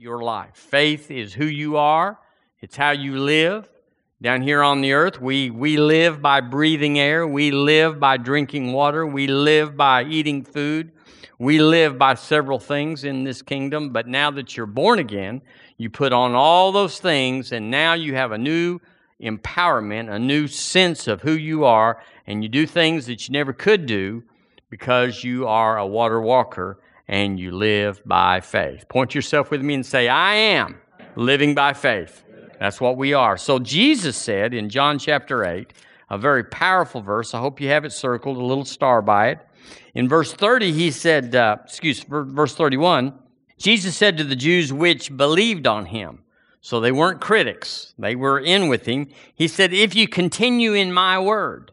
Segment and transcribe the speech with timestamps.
[0.00, 0.52] your life.
[0.54, 2.18] Faith is who you are,
[2.62, 3.68] it's how you live.
[4.22, 8.72] Down here on the earth, we, we live by breathing air, we live by drinking
[8.72, 10.92] water, we live by eating food,
[11.38, 13.90] we live by several things in this kingdom.
[13.90, 15.42] But now that you're born again,
[15.76, 18.80] you put on all those things, and now you have a new
[19.22, 23.52] empowerment, a new sense of who you are, and you do things that you never
[23.52, 24.22] could do
[24.70, 26.78] because you are a water walker
[27.10, 28.88] and you live by faith.
[28.88, 30.80] Point yourself with me and say, I am
[31.16, 32.22] living by faith.
[32.60, 33.36] That's what we are.
[33.36, 35.72] So Jesus said in John chapter 8,
[36.08, 37.34] a very powerful verse.
[37.34, 39.40] I hope you have it circled, a little star by it.
[39.92, 43.12] In verse 30, he said, uh, excuse, verse 31,
[43.58, 46.22] Jesus said to the Jews which believed on him,
[46.60, 49.08] so they weren't critics, they were in with him.
[49.34, 51.72] He said, If you continue in my word,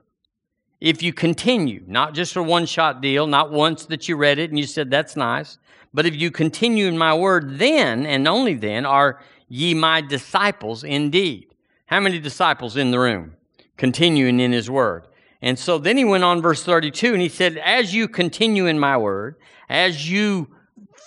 [0.79, 4.49] if you continue, not just a one shot deal, not once that you read it
[4.49, 5.57] and you said, that's nice,
[5.93, 10.83] but if you continue in my word, then and only then are ye my disciples
[10.83, 11.47] indeed.
[11.87, 13.35] How many disciples in the room?
[13.77, 15.07] Continuing in his word.
[15.41, 18.79] And so then he went on, verse 32, and he said, As you continue in
[18.79, 19.35] my word,
[19.69, 20.47] as you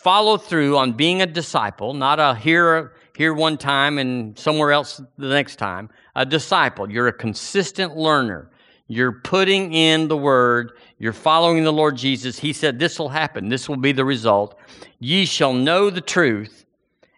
[0.03, 5.01] follow through on being a disciple, not a here, here one time and somewhere else
[5.19, 6.91] the next time, a disciple.
[6.91, 8.50] You're a consistent learner.
[8.91, 10.73] You're putting in the word.
[10.99, 12.41] You're following the Lord Jesus.
[12.41, 13.49] He said, This will happen.
[13.49, 14.59] This will be the result.
[14.99, 16.65] Ye shall know the truth,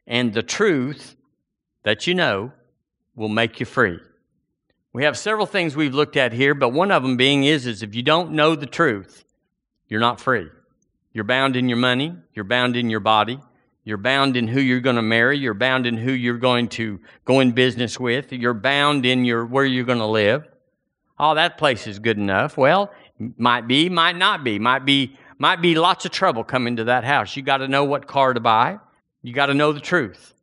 [0.07, 1.17] and the truth
[1.83, 2.53] that you know
[3.17, 3.99] will make you free.
[4.93, 7.83] We have several things we've looked at here, but one of them being is, is
[7.83, 9.25] if you don't know the truth,
[9.89, 10.51] you're not free.
[11.15, 13.41] You're bound in your money, you're bound in your body,
[13.83, 17.01] you're bound in who you're going to marry, you're bound in who you're going to
[17.25, 20.47] go in business with, you're bound in your where you're going to live
[21.23, 22.59] oh, that place is good enough.
[22.59, 22.93] Well,
[23.39, 27.05] might be, might not be, might be, might be lots of trouble coming to that
[27.05, 27.37] house.
[27.37, 28.79] You got to know what car to buy.
[29.23, 30.35] You got to know the truth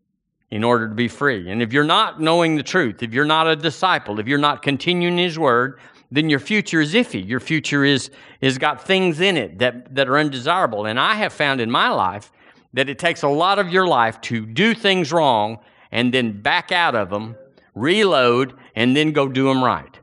[0.50, 1.52] in order to be free.
[1.52, 4.62] And if you're not knowing the truth, if you're not a disciple, if you're not
[4.62, 5.80] continuing His word,
[6.12, 7.28] then your future is iffy.
[7.28, 8.10] Your future is
[8.42, 10.86] is got things in it that that are undesirable.
[10.86, 12.32] And I have found in my life
[12.74, 15.60] that it takes a lot of your life to do things wrong
[15.92, 17.36] and then back out of them,
[17.76, 19.99] reload, and then go do them right.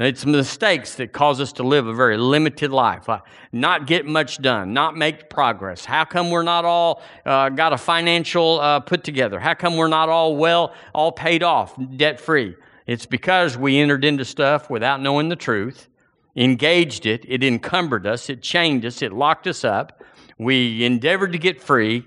[0.00, 3.06] It's mistakes that cause us to live a very limited life,
[3.52, 5.84] not get much done, not make progress.
[5.84, 9.38] How come we're not all uh, got a financial uh, put together?
[9.38, 12.56] How come we're not all well, all paid off, debt free?
[12.86, 15.90] It's because we entered into stuff without knowing the truth,
[16.34, 20.02] engaged it, it encumbered us, it chained us, it locked us up.
[20.38, 22.06] We endeavored to get free.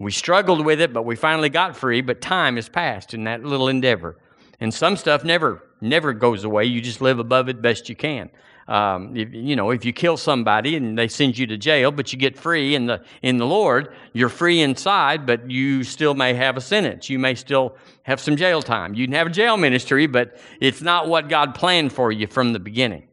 [0.00, 3.44] We struggled with it, but we finally got free, but time has passed in that
[3.44, 4.18] little endeavor.
[4.58, 6.64] And some stuff never never goes away.
[6.64, 8.30] You just live above it best you can.
[8.68, 12.12] Um, if, you know, if you kill somebody and they send you to jail, but
[12.12, 16.34] you get free in the in the Lord, you're free inside, but you still may
[16.34, 17.08] have a sentence.
[17.08, 18.94] You may still have some jail time.
[18.94, 22.52] You can have a jail ministry, but it's not what God planned for you from
[22.52, 23.08] the beginning.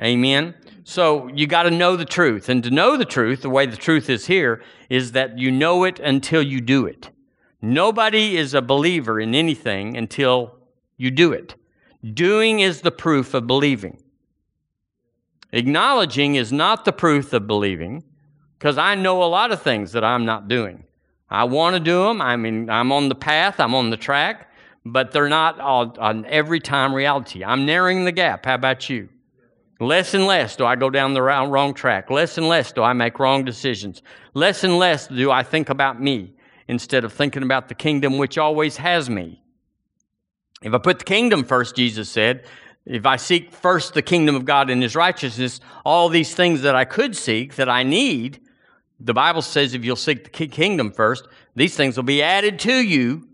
[0.00, 0.54] Amen.
[0.84, 3.76] So you got to know the truth, and to know the truth, the way the
[3.76, 7.10] truth is here is that you know it until you do it.
[7.60, 10.56] Nobody is a believer in anything until
[10.96, 11.54] you do it.
[12.12, 14.02] Doing is the proof of believing.
[15.52, 18.04] Acknowledging is not the proof of believing
[18.58, 20.84] because I know a lot of things that I'm not doing.
[21.30, 22.20] I want to do them.
[22.20, 24.50] I mean, I'm on the path, I'm on the track,
[24.84, 27.44] but they're not on, on every time reality.
[27.44, 28.44] I'm narrowing the gap.
[28.44, 29.08] How about you?
[29.80, 32.10] Less and less do I go down the wrong track.
[32.10, 34.02] Less and less do I make wrong decisions.
[34.34, 36.34] Less and less do I think about me
[36.68, 39.43] instead of thinking about the kingdom which always has me.
[40.64, 42.44] If I put the kingdom first, Jesus said,
[42.86, 46.74] if I seek first the kingdom of God and his righteousness, all these things that
[46.74, 48.40] I could seek, that I need,
[48.98, 52.72] the Bible says if you'll seek the kingdom first, these things will be added to
[52.72, 53.28] you.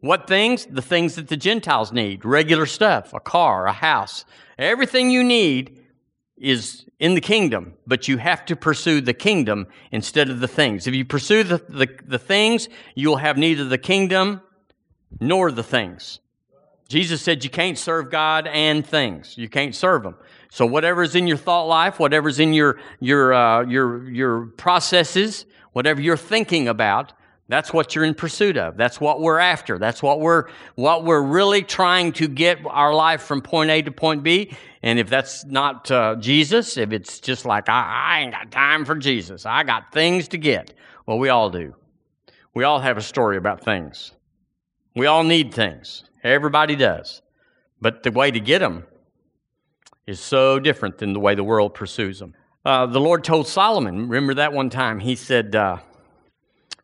[0.00, 0.66] What things?
[0.66, 4.26] The things that the Gentiles need regular stuff, a car, a house.
[4.58, 5.80] Everything you need
[6.36, 10.86] is in the kingdom, but you have to pursue the kingdom instead of the things.
[10.86, 14.42] If you pursue the, the, the things, you'll have neither the kingdom
[15.20, 16.20] nor the things.
[16.88, 19.36] Jesus said you can't serve God and things.
[19.38, 20.16] You can't serve them.
[20.50, 26.00] So whatever's in your thought life, whatever's in your your uh, your your processes, whatever
[26.00, 27.12] you're thinking about,
[27.48, 28.76] that's what you're in pursuit of.
[28.76, 29.78] That's what we're after.
[29.78, 30.46] That's what we're
[30.76, 34.56] what we're really trying to get our life from point A to point B.
[34.82, 38.84] And if that's not uh, Jesus, if it's just like I, I ain't got time
[38.84, 40.72] for Jesus, I got things to get.
[41.06, 41.74] Well, we all do.
[42.54, 44.12] We all have a story about things.
[44.94, 46.04] We all need things.
[46.24, 47.22] Everybody does.
[47.80, 48.84] But the way to get them
[50.06, 52.34] is so different than the way the world pursues them.
[52.64, 55.78] Uh, the Lord told Solomon, remember that one time, he said, uh,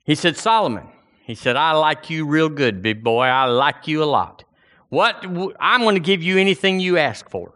[0.04, 0.88] he said, Solomon,
[1.24, 3.24] He said, I like you real good, big boy.
[3.24, 4.44] I like you a lot.
[4.88, 5.24] What
[5.60, 7.54] I'm going to give you anything you ask for.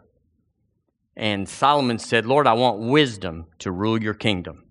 [1.16, 4.64] And Solomon said, Lord, I want wisdom to rule your kingdom.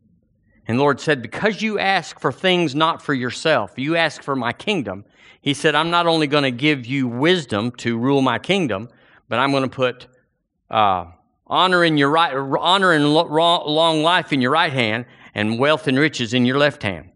[0.68, 4.54] And Lord said, Because you ask for things not for yourself, you ask for my
[4.54, 5.06] kingdom.
[5.44, 8.88] He said, I'm not only going to give you wisdom to rule my kingdom,
[9.28, 10.08] but I'm going to put
[10.72, 11.08] uh,
[11.46, 15.06] honor in your right, honor and long life in your right hand,
[15.36, 17.10] and wealth and riches in your left hand.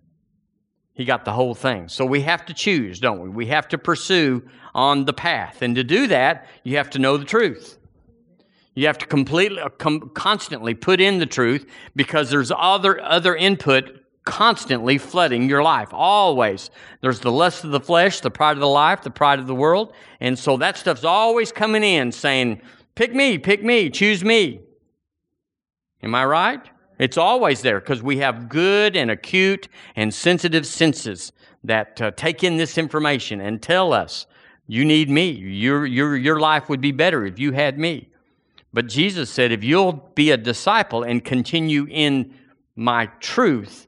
[0.94, 1.88] He got the whole thing.
[1.88, 3.30] So we have to choose, don't we?
[3.30, 4.44] We have to pursue
[4.76, 5.62] on the path.
[5.62, 7.78] And to do that, you have to know the truth.
[8.76, 11.66] You have to completely, uh, com- constantly put in the truth
[11.96, 13.97] because there's other, other input
[14.28, 15.90] constantly flooding your life.
[15.94, 16.70] Always.
[17.02, 19.56] There's the lust of the flesh, the pride of the life, the pride of the
[19.56, 19.94] world.
[20.20, 22.62] And so that stuff's always coming in saying,
[22.94, 24.60] pick me, pick me, choose me.
[26.04, 26.62] Am I right?
[27.00, 31.32] It's always there because we have good and acute and sensitive senses
[31.64, 34.28] that uh, take in this information and tell us,
[34.68, 35.32] you need me.
[35.32, 38.10] Your, your, your life would be better if you had me.
[38.74, 42.34] But Jesus said, if you'll be a disciple and continue in
[42.76, 43.87] my truth,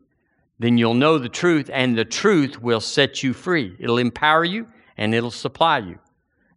[0.59, 3.75] then you'll know the truth, and the truth will set you free.
[3.79, 4.67] It'll empower you
[4.97, 5.97] and it'll supply you.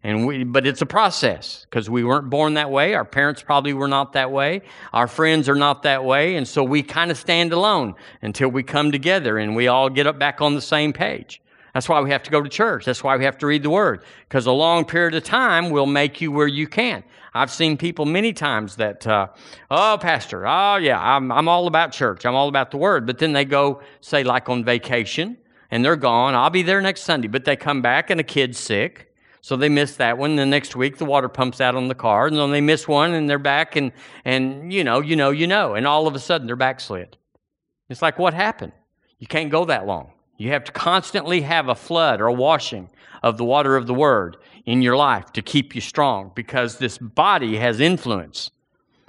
[0.04, 2.94] And we, but it's a process because we weren't born that way.
[2.94, 4.62] Our parents probably were not that way.
[4.93, 6.34] Our friends are not that way.
[6.34, 10.08] And so we kind of stand alone until we come together and we all get
[10.08, 11.40] up back on the same page.
[11.72, 12.84] That's why we have to go to church.
[12.84, 15.87] That's why we have to read the Word because a long period of time will
[15.87, 17.04] make you where you can.
[17.34, 19.29] I've seen people many times that, uh,
[19.70, 22.26] oh, Pastor, oh, yeah, I'm, I'm all about church.
[22.26, 23.06] I'm all about the Word.
[23.06, 25.38] But then they go, say, like on vacation
[25.70, 26.34] and they're gone.
[26.34, 27.29] I'll be there next Sunday.
[27.29, 29.12] But they come back and a kid's sick
[29.43, 30.37] so they miss that one.
[30.37, 33.12] The next week, the water pumps out on the car, and then they miss one,
[33.12, 33.93] and they're back, and
[34.25, 37.19] and you know, you know, you know, and all of a sudden they're backslid.
[37.88, 38.73] It's like what happened?
[39.19, 40.12] You can't go that long.
[40.38, 42.88] You have to constantly have a flood or a washing
[43.23, 46.99] of the water of the Word in your life to keep you strong, because this
[46.99, 48.50] body has influence.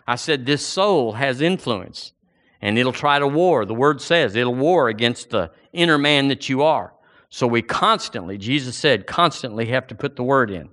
[0.07, 2.13] I said this soul has influence,
[2.61, 3.65] and it'll try to war.
[3.65, 6.93] The Word says it'll war against the inner man that you are.
[7.29, 10.69] So we constantly, Jesus said, constantly have to put the word in.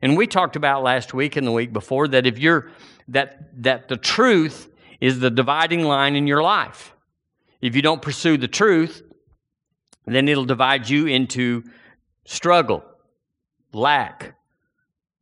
[0.00, 2.70] And we talked about last week and the week before that if you're
[3.08, 4.68] that that the truth
[5.00, 6.94] is the dividing line in your life.
[7.60, 9.02] If you don't pursue the truth,
[10.06, 11.64] then it'll divide you into
[12.26, 12.84] struggle,
[13.74, 14.34] lack,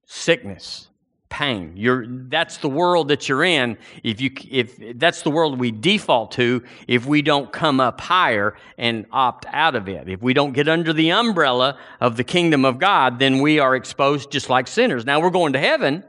[0.06, 0.88] sickness,
[1.32, 1.72] pain.
[1.76, 3.78] You're, that's the world that you're in.
[4.04, 8.54] If you, if that's the world we default to, if we don't come up higher
[8.76, 12.66] and opt out of it, if we don't get under the umbrella of the kingdom
[12.66, 15.06] of God, then we are exposed just like sinners.
[15.06, 16.04] Now we're going to heaven.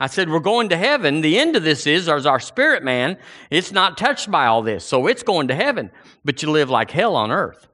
[0.00, 1.20] I said, we're going to heaven.
[1.20, 3.18] The end of this is, as our spirit man,
[3.50, 4.84] it's not touched by all this.
[4.84, 5.90] So it's going to heaven.
[6.24, 7.68] But you live like hell on earth.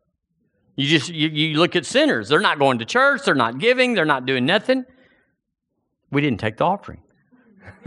[0.76, 2.28] You just, you, you look at sinners.
[2.28, 3.22] They're not going to church.
[3.24, 3.94] They're not giving.
[3.94, 4.84] They're not doing nothing.
[6.10, 7.00] We didn't take the offering.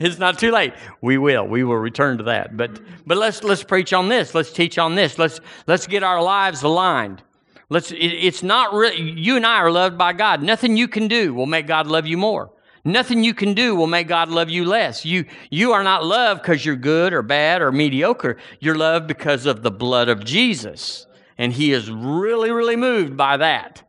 [0.00, 0.72] it's not too late.
[1.00, 1.46] We will.
[1.46, 2.56] We will return to that.
[2.56, 4.34] But but let's let's preach on this.
[4.34, 5.18] Let's teach on this.
[5.18, 7.22] Let's let's get our lives aligned.
[7.68, 7.92] Let's.
[7.92, 9.00] It, it's not really.
[9.00, 10.42] You and I are loved by God.
[10.42, 12.50] Nothing you can do will make God love you more.
[12.88, 15.04] Nothing you can do will make God love you less.
[15.04, 18.38] You you are not loved because you're good or bad or mediocre.
[18.60, 21.06] You're loved because of the blood of Jesus,
[21.36, 23.82] and He is really really moved by that.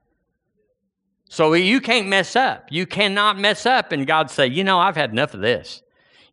[1.30, 2.68] So you can't mess up.
[2.72, 5.82] You cannot mess up and God say, you know, I've had enough of this.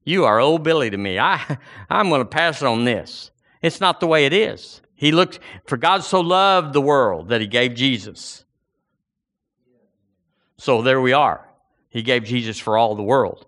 [0.05, 1.19] You are old Billy to me.
[1.19, 1.59] I,
[1.91, 3.31] I'm going to pass on this.
[3.63, 4.81] It's not the way it is.
[4.95, 8.45] He looked, for God so loved the world that he gave Jesus.
[10.57, 11.46] So there we are.
[11.97, 13.47] He gave Jesus for all the world.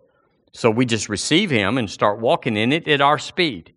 [0.52, 3.74] So we just receive him and start walking in it at our speed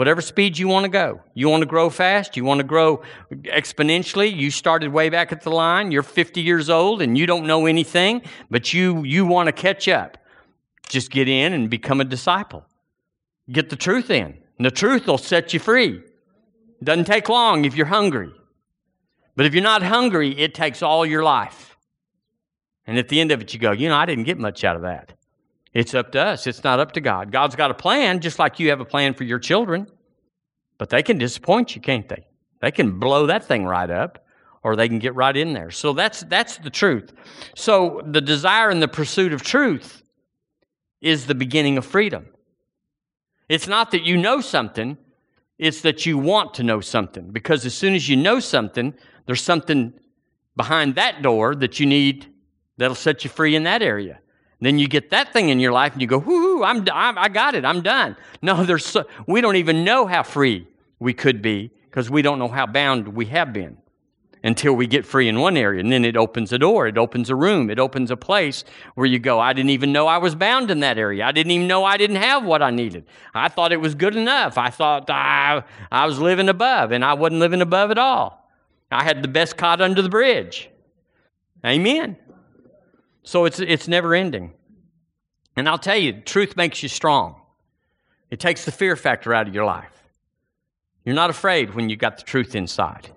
[0.00, 1.20] whatever speed you want to go.
[1.34, 4.34] You want to grow fast, you want to grow exponentially.
[4.34, 7.66] You started way back at the line, you're 50 years old and you don't know
[7.66, 10.16] anything, but you you want to catch up.
[10.88, 12.64] Just get in and become a disciple.
[13.52, 14.38] Get the truth in.
[14.56, 16.02] And the truth will set you free.
[16.82, 18.32] Doesn't take long if you're hungry.
[19.36, 21.69] But if you're not hungry, it takes all your life.
[22.90, 24.74] And at the end of it, you go, you know, I didn't get much out
[24.74, 25.12] of that.
[25.72, 26.48] It's up to us.
[26.48, 27.30] It's not up to God.
[27.30, 29.86] God's got a plan, just like you have a plan for your children.
[30.76, 32.26] But they can disappoint you, can't they?
[32.58, 34.26] They can blow that thing right up,
[34.64, 35.70] or they can get right in there.
[35.70, 37.12] So that's that's the truth.
[37.54, 40.02] So the desire and the pursuit of truth
[41.00, 42.26] is the beginning of freedom.
[43.48, 44.98] It's not that you know something,
[45.58, 47.30] it's that you want to know something.
[47.30, 48.94] Because as soon as you know something,
[49.26, 49.92] there's something
[50.56, 52.26] behind that door that you need
[52.80, 54.18] that'll set you free in that area.
[54.60, 57.28] Then you get that thing in your life and you go, whoo, I'm, I'm, I
[57.28, 58.16] got it, I'm done.
[58.42, 60.66] No, there's so, we don't even know how free
[60.98, 63.76] we could be because we don't know how bound we have been
[64.42, 65.80] until we get free in one area.
[65.80, 69.06] And then it opens a door, it opens a room, it opens a place where
[69.06, 71.26] you go, I didn't even know I was bound in that area.
[71.26, 73.04] I didn't even know I didn't have what I needed.
[73.34, 74.56] I thought it was good enough.
[74.56, 78.50] I thought I, I was living above, and I wasn't living above at all.
[78.90, 80.70] I had the best cot under the bridge.
[81.64, 82.16] Amen.
[83.30, 84.54] So it's, it's never ending.
[85.54, 87.40] And I'll tell you, truth makes you strong.
[88.28, 90.02] It takes the fear factor out of your life.
[91.04, 93.08] You're not afraid when you got the truth inside.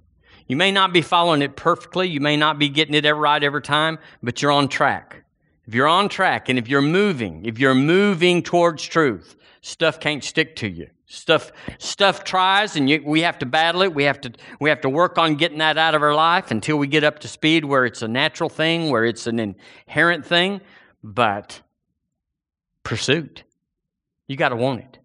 [0.47, 3.63] You may not be following it perfectly, you may not be getting it right every
[3.63, 5.25] time, but you're on track.
[5.65, 10.23] If you're on track and if you're moving, if you're moving towards truth, stuff can't
[10.23, 10.89] stick to you.
[11.05, 13.93] Stuff, stuff tries, and you, we have to battle it.
[13.93, 16.77] We have to, we have to work on getting that out of our life until
[16.77, 20.61] we get up to speed where it's a natural thing, where it's an inherent thing.
[21.03, 21.61] But
[22.83, 23.43] pursuit,
[24.27, 24.99] you got to want it.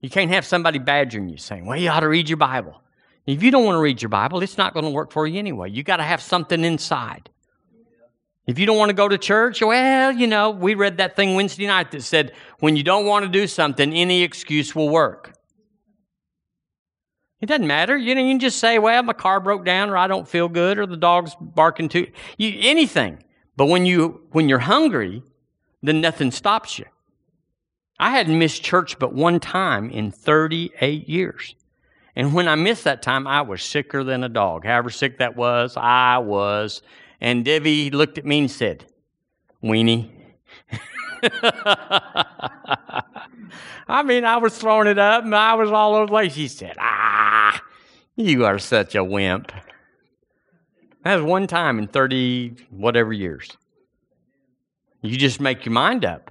[0.00, 2.80] You can't have somebody badgering you saying, "Well, you ought to read your Bible."
[3.26, 5.38] If you don't want to read your Bible, it's not going to work for you
[5.38, 5.70] anyway.
[5.70, 7.28] You got to have something inside.
[8.48, 11.34] If you don't want to go to church, well, you know, we read that thing
[11.34, 15.34] Wednesday night that said when you don't want to do something, any excuse will work.
[17.42, 17.94] It doesn't matter.
[17.94, 20.48] You, know, you can just say, well, my car broke down, or I don't feel
[20.48, 22.06] good, or the dog's barking too.
[22.38, 23.22] You, anything.
[23.54, 25.22] But when, you, when you're hungry,
[25.82, 26.86] then nothing stops you.
[28.00, 31.54] I hadn't missed church but one time in 38 years.
[32.16, 34.64] And when I missed that time, I was sicker than a dog.
[34.64, 36.80] However sick that was, I was.
[37.20, 38.86] And Debbie looked at me and said,
[39.62, 40.10] Weenie.
[43.88, 46.34] I mean, I was throwing it up and I was all over the place.
[46.34, 47.60] She said, Ah,
[48.16, 49.50] you are such a wimp.
[51.04, 53.56] That was one time in 30 whatever years.
[55.02, 56.30] You just make your mind up.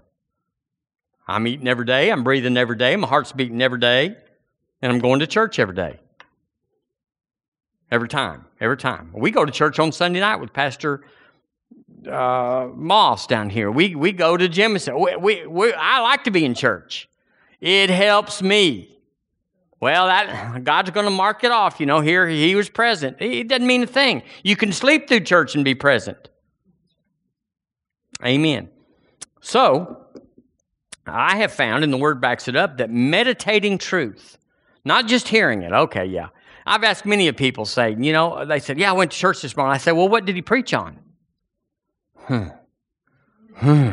[1.28, 2.12] I'm eating every day.
[2.12, 2.96] I'm breathing every day.
[2.96, 4.16] My heart's beating every day
[4.82, 6.00] and I'm going to church every day.
[7.90, 9.12] Every time, every time.
[9.14, 11.04] We go to church on Sunday night with Pastor
[12.10, 13.72] uh, Moss down here.
[13.72, 15.00] We, we go to Jemison.
[15.00, 17.10] We, we, we, I like to be in church.
[17.60, 18.98] It helps me.
[19.80, 21.80] Well, that God's going to mark it off.
[21.80, 23.18] You know, here he was present.
[23.20, 24.24] It doesn't mean a thing.
[24.44, 26.30] You can sleep through church and be present.
[28.26, 28.70] Amen.
[29.42, 30.06] So,
[31.06, 34.38] I have found, and the word backs it up, that meditating truth
[34.88, 35.74] not just hearing it.
[35.74, 36.30] Okay, yeah.
[36.68, 39.42] I've asked many of people say, you know, they said, yeah, I went to church
[39.42, 39.74] this morning.
[39.74, 41.00] I said, well, what did he preach on?
[42.16, 42.48] Hmm.
[43.56, 43.92] Hmm.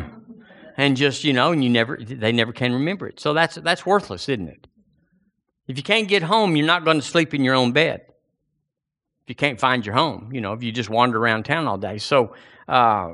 [0.77, 3.19] And just, you know, and you never, they never can remember it.
[3.19, 4.67] So that's, that's worthless, isn't it?
[5.67, 8.01] If you can't get home, you're not going to sleep in your own bed.
[9.23, 11.77] If you can't find your home, you know, if you just wander around town all
[11.77, 11.97] day.
[11.97, 12.35] So
[12.67, 13.13] uh,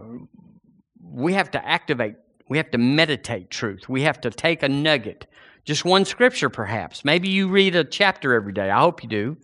[1.01, 2.15] we have to activate,
[2.49, 3.87] we have to meditate truth.
[3.87, 5.27] We have to take a nugget
[5.63, 7.05] just one scripture, perhaps.
[7.05, 8.69] Maybe you read a chapter every day.
[8.69, 9.37] I hope you do.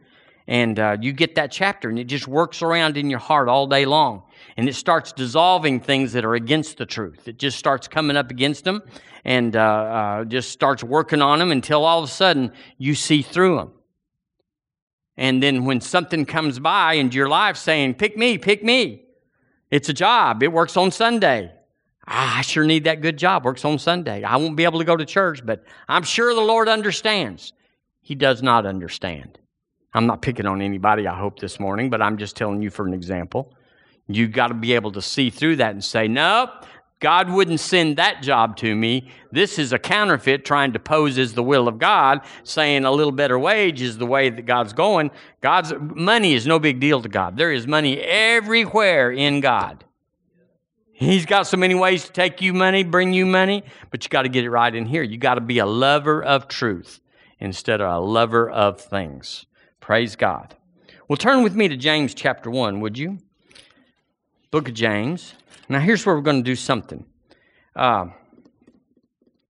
[0.47, 3.67] And uh, you get that chapter, and it just works around in your heart all
[3.67, 4.23] day long.
[4.55, 7.27] And it starts dissolving things that are against the truth.
[7.27, 8.81] It just starts coming up against them
[9.25, 13.21] and uh, uh, just starts working on them until all of a sudden you see
[13.21, 13.71] through them.
[15.17, 19.03] And then when something comes by into your life saying, Pick me, pick me,
[19.69, 21.51] it's a job, it works on Sunday.
[22.07, 23.43] Ah, I sure need that good job.
[23.43, 24.23] Works on Sunday.
[24.23, 27.51] I won't be able to go to church, but I'm sure the Lord understands.
[28.01, 29.37] He does not understand.
[29.93, 32.85] I'm not picking on anybody, I hope, this morning, but I'm just telling you for
[32.85, 33.53] an example.
[34.07, 36.49] You got to be able to see through that and say, nope,
[36.99, 39.11] God wouldn't send that job to me.
[39.31, 43.11] This is a counterfeit trying to pose as the will of God, saying a little
[43.11, 45.11] better wage is the way that God's going.
[45.41, 47.37] God's money is no big deal to God.
[47.37, 49.83] There is money everywhere in God.
[50.91, 54.23] He's got so many ways to take you money, bring you money, but you got
[54.23, 55.03] to get it right in here.
[55.03, 57.01] You got to be a lover of truth
[57.39, 59.45] instead of a lover of things.
[59.87, 60.53] Praise God.
[61.07, 63.19] Well, turn with me to James chapter 1, would you?
[64.51, 65.33] Book of James.
[65.69, 67.05] Now, here's where we're going to do something.
[67.73, 68.07] Uh,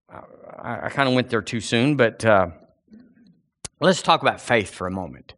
[0.08, 2.50] I, I kind of went there too soon, but uh,
[3.79, 5.34] let's talk about faith for a moment.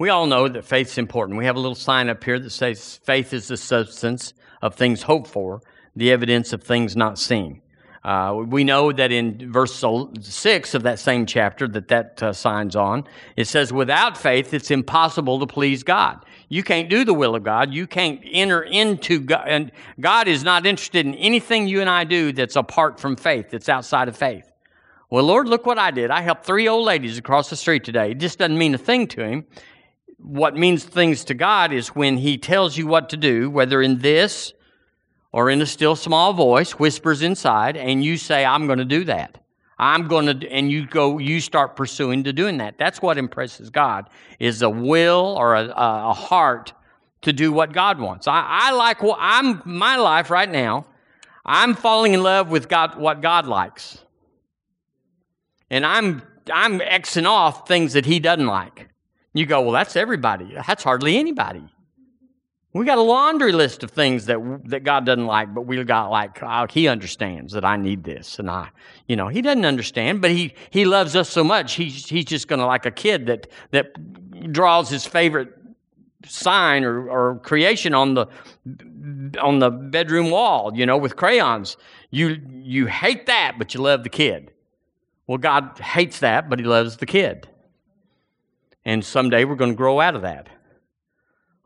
[0.00, 1.38] We all know that faith's important.
[1.38, 5.02] We have a little sign up here that says faith is the substance of things
[5.02, 5.60] hoped for,
[5.94, 7.62] the evidence of things not seen.
[8.04, 12.74] Uh, we know that in verse 6 of that same chapter that that uh, signs
[12.74, 13.04] on,
[13.36, 16.24] it says, without faith, it's impossible to please God.
[16.48, 17.72] You can't do the will of God.
[17.72, 19.44] You can't enter into God.
[19.46, 23.50] And God is not interested in anything you and I do that's apart from faith,
[23.50, 24.50] that's outside of faith.
[25.08, 26.10] Well, Lord, look what I did.
[26.10, 28.10] I helped three old ladies across the street today.
[28.10, 29.46] It just doesn't mean a thing to him
[30.22, 33.98] what means things to God is when He tells you what to do, whether in
[33.98, 34.52] this
[35.32, 39.04] or in a still small voice, whispers inside, and you say, I'm going to do
[39.04, 39.38] that.
[39.78, 42.78] I'm going to, and you go, you start pursuing to doing that.
[42.78, 44.08] That's what impresses God
[44.38, 46.72] is a will or a, a heart
[47.22, 48.28] to do what God wants.
[48.28, 50.86] I, I like what I'm, my life right now,
[51.44, 53.98] I'm falling in love with God, what God likes.
[55.70, 56.22] And I'm,
[56.52, 58.88] I'm Xing off things that He doesn't like.
[59.34, 60.54] You go, well, that's everybody.
[60.66, 61.64] That's hardly anybody.
[62.74, 66.10] We got a laundry list of things that that God doesn't like, but we got
[66.10, 68.68] like oh, He understands that I need this, and I,
[69.06, 71.74] you know, He doesn't understand, but He He loves us so much.
[71.74, 75.52] He's He's just to like a kid that that draws his favorite
[76.26, 78.26] sign or, or creation on the
[79.40, 81.76] on the bedroom wall, you know, with crayons.
[82.10, 84.50] You you hate that, but you love the kid.
[85.26, 87.48] Well, God hates that, but He loves the kid.
[88.84, 90.48] And someday we're to grow out of that.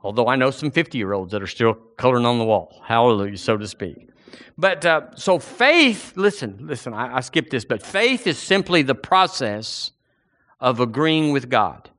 [0.07, 2.81] Although I know some 50 year olds that are still coloring on the wall.
[2.85, 4.09] Hallelujah, so to speak.
[4.57, 8.95] But uh, so faith, listen, listen, I, I skipped this, but faith is simply the
[8.95, 9.91] process
[10.61, 11.91] of agreeing with God.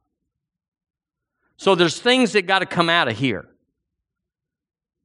[1.57, 3.49] So there's things that got to come out of here.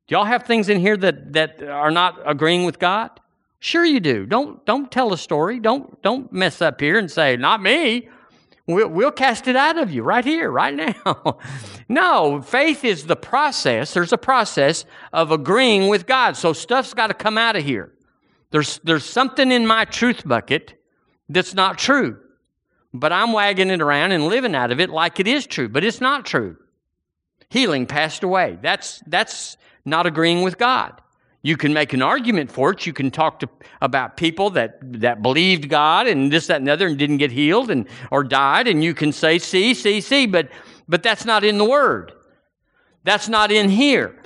[0.06, 3.10] Do y'all have things in here that, that are not agreeing with God?
[3.58, 4.26] Sure you do.
[4.26, 5.58] Don't don't tell a story.
[5.58, 8.08] Don't don't mess up here and say, not me.
[8.72, 11.38] We'll, we'll cast it out of you right here, right now.
[11.88, 13.94] no, faith is the process.
[13.94, 16.36] There's a process of agreeing with God.
[16.36, 17.92] So stuff's got to come out of here.
[18.50, 20.74] There's, there's something in my truth bucket
[21.28, 22.18] that's not true.
[22.94, 25.82] But I'm wagging it around and living out of it like it is true, but
[25.82, 26.56] it's not true.
[27.48, 28.58] Healing passed away.
[28.60, 31.00] That's, that's not agreeing with God.
[31.42, 32.86] You can make an argument for it.
[32.86, 33.48] You can talk to,
[33.80, 37.32] about people that, that believed God and this, that, and the other and didn't get
[37.32, 40.48] healed and, or died, and you can say, see, see, see, but,
[40.88, 42.12] but that's not in the Word.
[43.02, 44.16] That's not in here.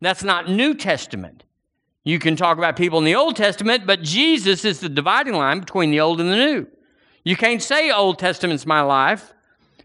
[0.00, 1.44] That's not New Testament.
[2.04, 5.60] You can talk about people in the Old Testament, but Jesus is the dividing line
[5.60, 6.66] between the Old and the New.
[7.24, 9.34] You can't say Old Testament's my life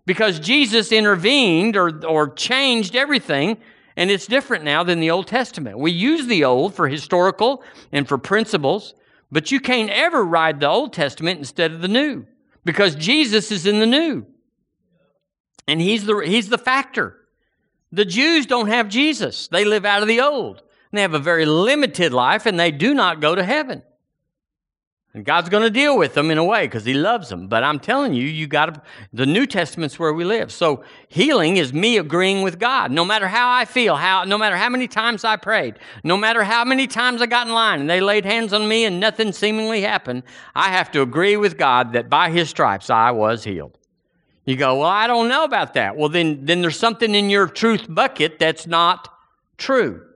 [0.05, 3.57] because Jesus intervened or, or changed everything
[3.97, 5.79] and it's different now than the Old Testament.
[5.79, 8.93] We use the Old for historical and for principles,
[9.31, 12.25] but you can't ever ride the Old Testament instead of the New
[12.63, 14.27] because Jesus is in the New.
[15.67, 17.17] And he's the, he's the factor.
[17.91, 20.61] The Jews don't have Jesus, they live out of the Old.
[20.93, 23.83] They have a very limited life and they do not go to heaven.
[25.13, 27.47] And God's going to deal with them in a way because He loves them.
[27.47, 30.51] But I'm telling you, you got the New Testament's where we live.
[30.51, 32.91] So healing is me agreeing with God.
[32.91, 36.43] No matter how I feel, how, no matter how many times I prayed, no matter
[36.43, 39.31] how many times I got in line and they laid hands on me and nothing
[39.31, 43.77] seemingly happened, I have to agree with God that by His stripes I was healed.
[44.45, 45.97] You go, well, I don't know about that.
[45.97, 49.09] Well, then, then there's something in your truth bucket that's not
[49.57, 50.06] true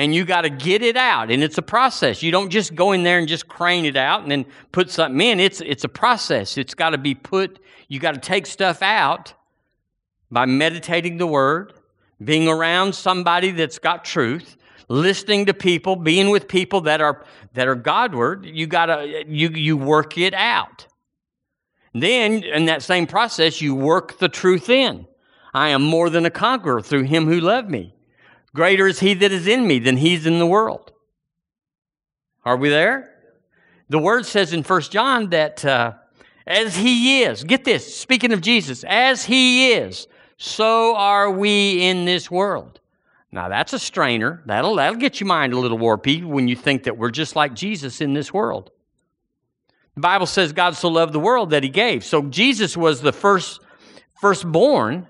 [0.00, 2.22] and you got to get it out and it's a process.
[2.22, 5.20] You don't just go in there and just crane it out and then put something
[5.20, 5.38] in.
[5.38, 6.56] It's it's a process.
[6.56, 9.34] It's got to be put you got to take stuff out
[10.30, 11.74] by meditating the word
[12.24, 14.56] being around somebody that's got truth
[14.88, 19.50] listening to people being with people that are that are godward you got to you
[19.50, 20.86] you work it out.
[21.92, 25.06] Then in that same process you work the truth in.
[25.52, 27.92] I am more than a conqueror through him who loved me
[28.54, 30.92] Greater is he that is in me than he's in the world.
[32.44, 33.14] Are we there?
[33.88, 35.94] The word says in First John that uh,
[36.46, 42.06] as he is, get this, speaking of Jesus, as he is, so are we in
[42.06, 42.80] this world.
[43.30, 44.42] Now that's a strainer.
[44.46, 47.54] That'll, that'll get your mind a little warpy when you think that we're just like
[47.54, 48.70] Jesus in this world.
[49.94, 52.04] The Bible says God so loved the world that he gave.
[52.04, 53.60] So Jesus was the first
[54.20, 55.06] firstborn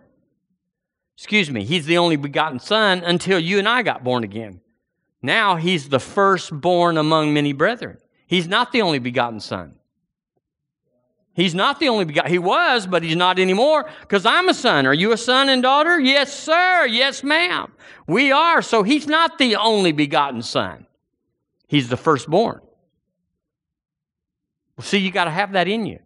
[1.21, 4.63] excuse me, he's the only begotten son until you and I got born again.
[5.21, 7.99] Now he's the firstborn among many brethren.
[8.27, 9.75] He's not the only begotten son.
[11.35, 12.31] He's not the only begotten.
[12.31, 14.87] He was, but he's not anymore because I'm a son.
[14.87, 16.01] Are you a son and daughter?
[16.01, 16.87] Yes, sir.
[16.87, 17.71] Yes, ma'am.
[18.07, 18.63] We are.
[18.63, 20.87] So he's not the only begotten son.
[21.67, 22.63] He's the firstborn.
[24.79, 25.99] Well, see, you got to have that in you.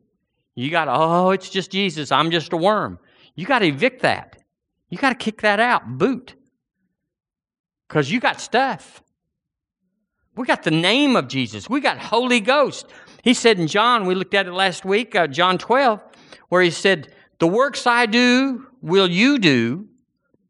[0.56, 2.10] You got to, oh, it's just Jesus.
[2.10, 2.98] I'm just a worm.
[3.36, 4.40] You got to evict that.
[4.94, 6.36] You got to kick that out, boot.
[7.88, 9.02] Because you got stuff.
[10.36, 11.68] We got the name of Jesus.
[11.68, 12.86] We got Holy Ghost.
[13.24, 16.00] He said in John, we looked at it last week, uh, John 12,
[16.48, 19.88] where he said, The works I do will you do.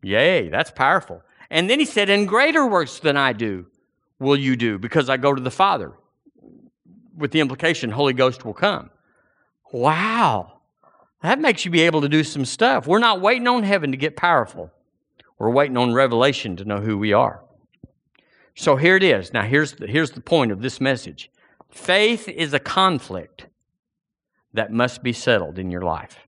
[0.03, 1.23] Yay, that's powerful.
[1.49, 3.65] And then he said, And greater works than I do
[4.19, 5.95] will you do because I go to the Father.
[7.17, 8.91] With the implication, Holy Ghost will come.
[9.73, 10.61] Wow.
[11.25, 12.87] That makes you be able to do some stuff.
[12.87, 14.71] We're not waiting on heaven to get powerful.
[15.39, 17.43] We're waiting on revelation to know who we are.
[18.55, 19.33] So here it is.
[19.33, 21.31] Now here's the, here's the point of this message.
[21.71, 23.47] Faith is a conflict
[24.53, 26.19] that must be settled in your life.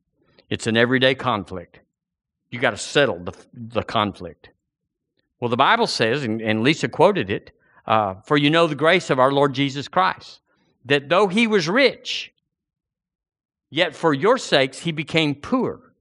[0.48, 1.80] It's an everyday conflict.
[2.50, 4.48] You got to settle the, the conflict.
[5.40, 7.50] Well, the Bible says, and, and Lisa quoted it,
[7.84, 10.40] uh, for you know the grace of our Lord Jesus Christ,
[10.86, 12.32] that though he was rich,
[13.70, 15.92] yet for your sakes he became poor,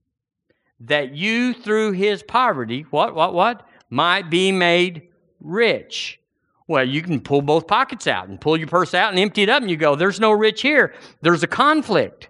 [0.80, 6.20] that you through his poverty, what, what, what, might be made rich.
[6.68, 9.50] Well, you can pull both pockets out and pull your purse out and empty it
[9.50, 10.94] up, and you go, There's no rich here.
[11.22, 12.30] There's a conflict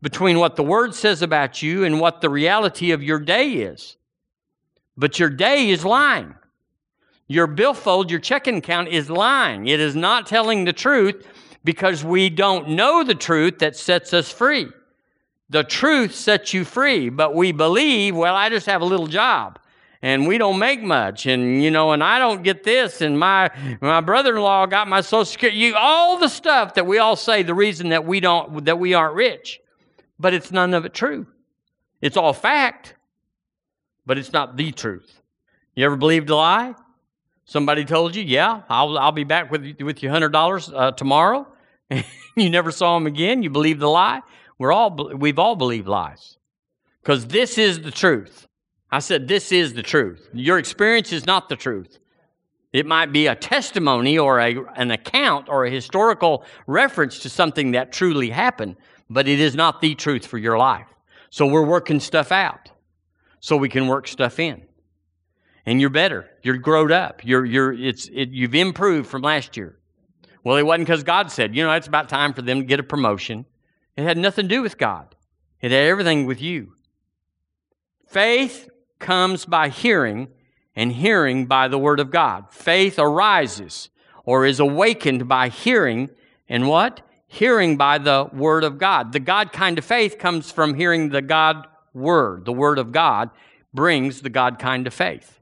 [0.00, 3.96] between what the Word says about you and what the reality of your day is.
[4.96, 6.34] But your day is lying.
[7.26, 9.66] Your billfold, your checking account is lying.
[9.66, 11.26] It is not telling the truth
[11.64, 14.68] because we don't know the truth that sets us free.
[15.50, 19.58] The truth sets you free, but we believe, well, I just have a little job
[20.02, 23.50] and we don't make much and you know and i don't get this and my
[23.80, 27.54] my brother-in-law got my social security you, all the stuff that we all say the
[27.54, 29.60] reason that we don't that we aren't rich.
[30.20, 31.26] But it's none of it true.
[32.00, 32.94] It's all fact
[34.06, 35.20] but it's not the truth.
[35.74, 36.74] You ever believed a lie
[37.48, 41.46] somebody told you yeah i'll, I'll be back with, you, with hundred dollars uh, tomorrow
[42.36, 44.20] you never saw him again you believed the lie
[44.58, 46.36] we're all we've all believed lies
[47.02, 48.48] because this is the truth
[48.90, 50.28] I said, This is the truth.
[50.32, 51.98] Your experience is not the truth.
[52.72, 57.72] It might be a testimony or a, an account or a historical reference to something
[57.72, 58.76] that truly happened,
[59.08, 60.86] but it is not the truth for your life.
[61.30, 62.70] So we're working stuff out
[63.40, 64.62] so we can work stuff in.
[65.68, 66.30] And you're better.
[66.42, 67.22] You're growed up.
[67.26, 69.78] You're, you're, it's, it, you've improved from last year.
[70.42, 72.80] Well, it wasn't because God said, you know, it's about time for them to get
[72.80, 73.44] a promotion.
[73.94, 75.14] It had nothing to do with God,
[75.60, 76.72] it had everything with you.
[78.06, 80.28] Faith comes by hearing,
[80.74, 82.50] and hearing by the Word of God.
[82.50, 83.90] Faith arises
[84.24, 86.08] or is awakened by hearing,
[86.48, 87.02] and what?
[87.26, 89.12] Hearing by the Word of God.
[89.12, 92.46] The God kind of faith comes from hearing the God Word.
[92.46, 93.28] The Word of God
[93.74, 95.37] brings the God kind of faith.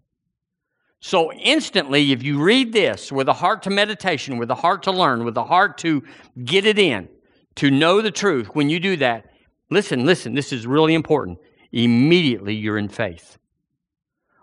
[1.01, 4.93] So, instantly, if you read this with a heart to meditation, with a heart to
[4.93, 6.03] learn, with a heart to
[6.43, 7.09] get it in,
[7.57, 9.31] to know the truth, when you do that,
[9.71, 11.39] listen, listen, this is really important.
[11.71, 13.39] Immediately, you're in faith.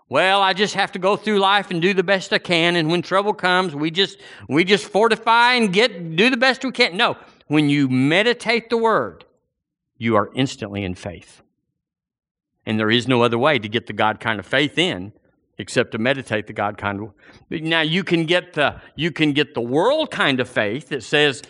[0.08, 2.90] Well, I just have to go through life and do the best I can and
[2.90, 6.96] when trouble comes, we just we just fortify and get do the best we can.
[6.96, 7.16] No,
[7.48, 9.24] when you meditate the word,
[9.96, 11.42] you are instantly in faith.
[12.66, 15.12] And there is no other way to get the God kind of faith in
[15.58, 17.12] except to meditate the God kind of.
[17.50, 21.42] Now you can get the you can get the world kind of faith that says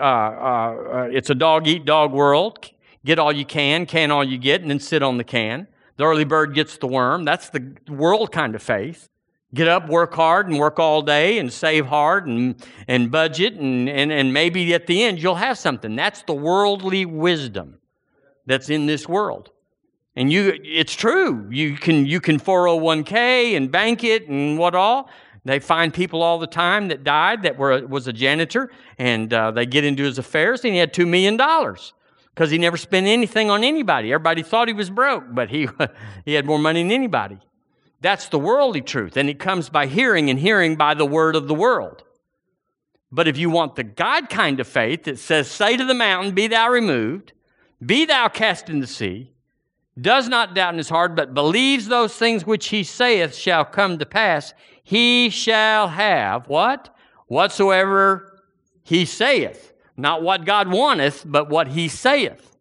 [0.00, 2.70] uh, uh, uh, it's a dog eat dog world.
[3.04, 5.66] Get all you can, can all you get, and then sit on the can.
[5.96, 7.24] The early bird gets the worm.
[7.24, 9.08] That's the world kind of faith.
[9.54, 13.88] Get up, work hard, and work all day, and save hard, and, and budget, and,
[13.88, 15.96] and, and maybe at the end you'll have something.
[15.96, 17.78] That's the worldly wisdom
[18.46, 19.50] that's in this world.
[20.18, 21.46] And you, it's true.
[21.48, 25.10] You can, you can 401k and bank it and what all.
[25.44, 29.52] They find people all the time that died that were, was a janitor, and uh,
[29.52, 31.36] they get into his affairs, and he had $2 million
[32.34, 34.12] because he never spent anything on anybody.
[34.12, 35.68] Everybody thought he was broke, but he,
[36.24, 37.38] he had more money than anybody.
[38.00, 41.46] That's the worldly truth, and it comes by hearing, and hearing by the word of
[41.46, 42.02] the world.
[43.12, 46.34] But if you want the God kind of faith that says, Say to the mountain,
[46.34, 47.34] Be thou removed,
[47.80, 49.32] be thou cast in the sea,
[50.00, 53.98] does not doubt in his heart, but believes those things which he saith shall come
[53.98, 56.94] to pass, he shall have what?
[57.26, 58.42] Whatsoever
[58.82, 59.72] he saith.
[59.96, 62.56] Not what God wanteth, but what he saith.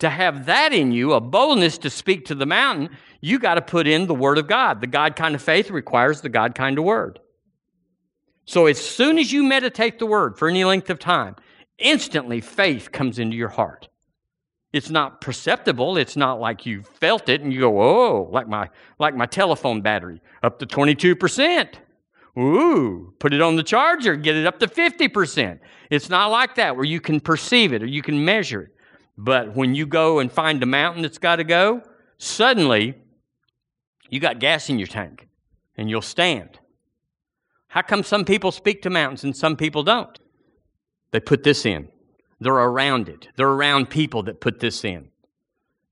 [0.00, 2.90] To have that in you, a boldness to speak to the mountain,
[3.20, 4.80] you got to put in the word of God.
[4.80, 7.18] The God kind of faith requires the God kind of word.
[8.44, 11.36] So as soon as you meditate the word for any length of time,
[11.78, 13.87] instantly faith comes into your heart.
[14.72, 15.96] It's not perceptible.
[15.96, 19.80] It's not like you felt it and you go, oh, like my like my telephone
[19.80, 21.68] battery, up to 22%.
[22.38, 25.58] Ooh, put it on the charger, get it up to 50%.
[25.90, 28.74] It's not like that where you can perceive it or you can measure it.
[29.16, 31.82] But when you go and find a mountain that's got to go,
[32.18, 32.94] suddenly
[34.08, 35.26] you got gas in your tank
[35.76, 36.60] and you'll stand.
[37.68, 40.16] How come some people speak to mountains and some people don't?
[41.10, 41.88] They put this in.
[42.40, 43.28] They're around it.
[43.36, 45.10] They're around people that put this in.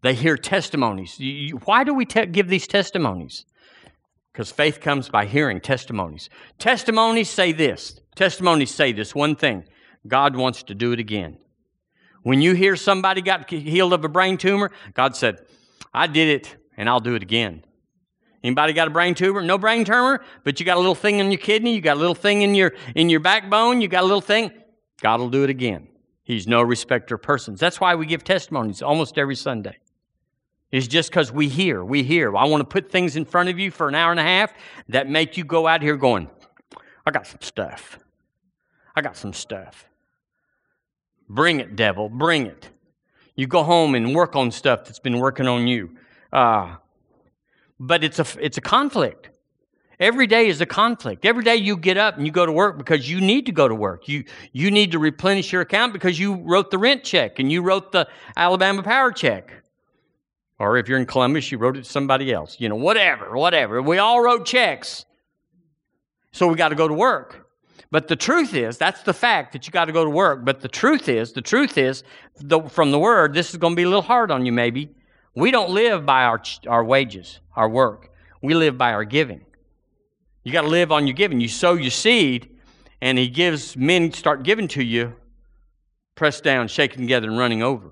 [0.03, 1.21] They hear testimonies.
[1.65, 3.45] why do we te- give these testimonies?
[4.33, 6.29] Because faith comes by hearing testimonies.
[6.59, 8.01] Testimonies say this.
[8.15, 9.65] Testimonies say this one thing
[10.07, 11.39] God wants to do it again.
[12.23, 15.41] When you hear somebody got healed of a brain tumor, God said,
[15.93, 17.65] I did it and I'll do it again.
[18.45, 19.43] Anybody got a brain tumor?
[19.43, 22.01] No brain tumor, but you got a little thing in your kidney, you got a
[22.01, 24.53] little thing in your in your backbone, you got a little thing.
[25.01, 25.89] God will do it again.
[26.27, 27.61] He's no respecter of persons.
[27.61, 29.79] That's why we give testimonies almost every Sunday.
[30.73, 32.37] It's just because we hear, we hear.
[32.37, 34.53] I want to put things in front of you for an hour and a half
[34.89, 36.29] that make you go out here going,
[37.07, 38.01] I got some stuff.
[38.97, 39.89] I got some stuff.
[41.29, 42.71] Bring it, devil, bring it.
[43.37, 45.97] You go home and work on stuff that's been working on you.
[46.33, 46.75] Uh,
[47.79, 49.31] but it's a, it's a conflict.
[49.99, 51.25] Every day is a conflict.
[51.25, 53.67] Every day you get up and you go to work because you need to go
[53.67, 54.09] to work.
[54.09, 57.63] You, you need to replenish your account because you wrote the rent check and you
[57.63, 58.07] wrote the
[58.37, 59.53] Alabama power check.
[60.59, 62.57] Or if you're in Columbus, you wrote it to somebody else.
[62.59, 63.81] You know, whatever, whatever.
[63.81, 65.05] We all wrote checks.
[66.33, 67.47] So we got to go to work.
[67.91, 70.45] But the truth is, that's the fact that you got to go to work.
[70.45, 72.03] But the truth is, the truth is,
[72.39, 74.91] the, from the word, this is going to be a little hard on you maybe.
[75.35, 78.11] We don't live by our, our wages, our work.
[78.43, 79.47] We live by our giving.
[80.47, 81.41] You got to live on your giving.
[81.41, 82.57] You sow your seed,
[83.01, 85.17] and He gives men start giving to you,
[86.15, 87.91] pressed down, shaken together, and running over.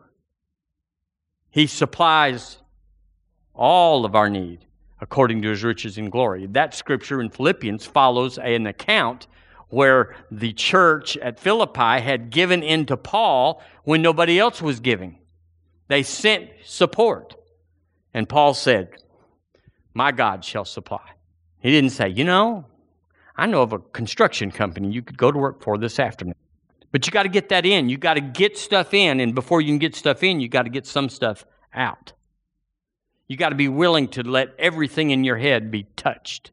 [1.51, 2.59] He supplies
[3.55, 4.67] all of our need
[5.01, 6.47] according to His riches in glory.
[6.47, 9.27] That scripture in Philippians follows an account
[9.71, 15.19] where the church at Philippi had given into Paul when nobody else was giving.
[15.88, 17.35] They sent support.
[18.14, 18.90] And Paul said,
[19.93, 21.13] My God shall supply.
[21.64, 22.66] He didn't say, You know,
[23.37, 26.35] I know of a construction company you could go to work for this afternoon.
[26.92, 27.88] But you got to get that in.
[27.88, 29.18] You got to get stuff in.
[29.18, 32.12] And before you can get stuff in, you got to get some stuff out.
[33.29, 36.53] You got to be willing to let everything in your head be touched.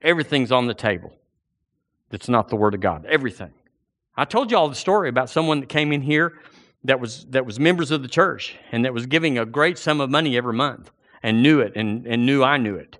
[0.00, 1.12] Everything's on the table
[2.08, 3.04] that's not the Word of God.
[3.04, 3.52] Everything.
[4.16, 6.38] I told you all the story about someone that came in here
[6.84, 10.00] that was that was members of the church and that was giving a great sum
[10.00, 10.90] of money every month
[11.22, 12.96] and knew it and, and knew I knew it.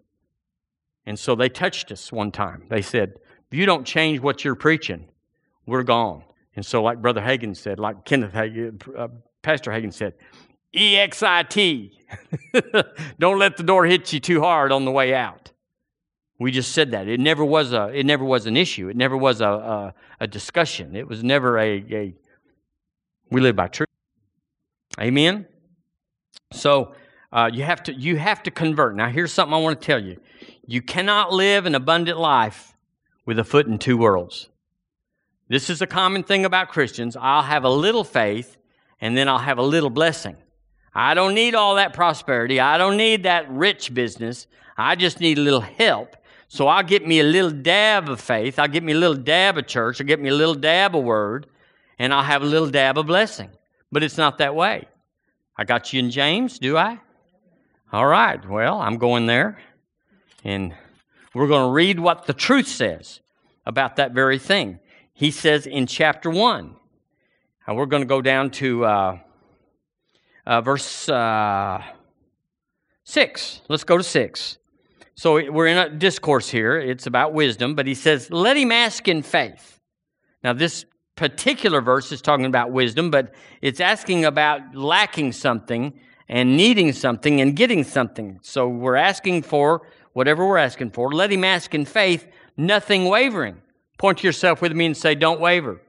[1.07, 2.64] And so they touched us one time.
[2.69, 3.14] They said,
[3.51, 5.09] if you don't change what you're preaching,
[5.66, 6.25] we're gone.
[6.57, 9.09] And so, like Brother Hagin said, like Kenneth uh,
[9.42, 10.14] Pastor Hagin said,
[10.75, 11.92] EXIT.
[13.19, 15.53] don't let the door hit you too hard on the way out.
[16.38, 17.09] We just said that.
[17.09, 17.88] It never was a.
[17.88, 18.88] It never was an issue.
[18.88, 20.95] It never was a a, a discussion.
[20.95, 22.14] It was never a, a.
[23.31, 23.88] We live by truth.
[25.01, 25.47] Amen.
[26.53, 26.95] So
[27.33, 28.97] uh, you have to you have to convert.
[28.97, 30.19] Now here's something I want to tell you.
[30.66, 32.74] You cannot live an abundant life
[33.24, 34.48] with a foot in two worlds.
[35.48, 37.16] This is a common thing about Christians.
[37.16, 38.57] I'll have a little faith
[39.00, 40.37] and then I'll have a little blessing.
[40.94, 42.59] I don't need all that prosperity.
[42.59, 44.46] I don't need that rich business.
[44.76, 46.16] I just need a little help
[46.48, 48.59] so I'll get me a little dab of faith.
[48.59, 50.00] I'll get me a little dab of church.
[50.00, 51.46] I'll get me a little dab of word,
[51.98, 53.50] and I'll have a little dab of blessing.
[53.90, 54.87] But it's not that way.
[55.57, 57.00] I got you in James, do I?
[57.92, 58.46] All right.
[58.48, 59.59] Well, I'm going there.
[60.46, 60.72] And
[61.35, 63.18] we're going to read what the truth says
[63.66, 64.78] about that very thing.
[65.12, 66.76] He says in chapter 1,
[67.66, 69.18] and we're going to go down to uh,
[70.46, 71.82] uh, verse uh,
[73.02, 73.61] 6.
[73.68, 74.59] Let's go to 6.
[75.16, 76.78] So we're in a discourse here.
[76.78, 79.80] It's about wisdom, but he says, let him ask in faith.
[80.44, 80.85] Now, this
[81.16, 87.40] particular verse is talking about wisdom, but it's asking about lacking something and needing something
[87.40, 88.38] and getting something.
[88.42, 89.82] So we're asking for
[90.16, 91.12] whatever we're asking for.
[91.12, 92.26] Let him ask in faith,
[92.57, 93.61] nothing wavering.
[93.98, 95.83] Point to yourself with me and say, don't waver.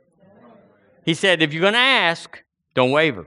[1.06, 3.26] He said, if you're going to ask, don't waver.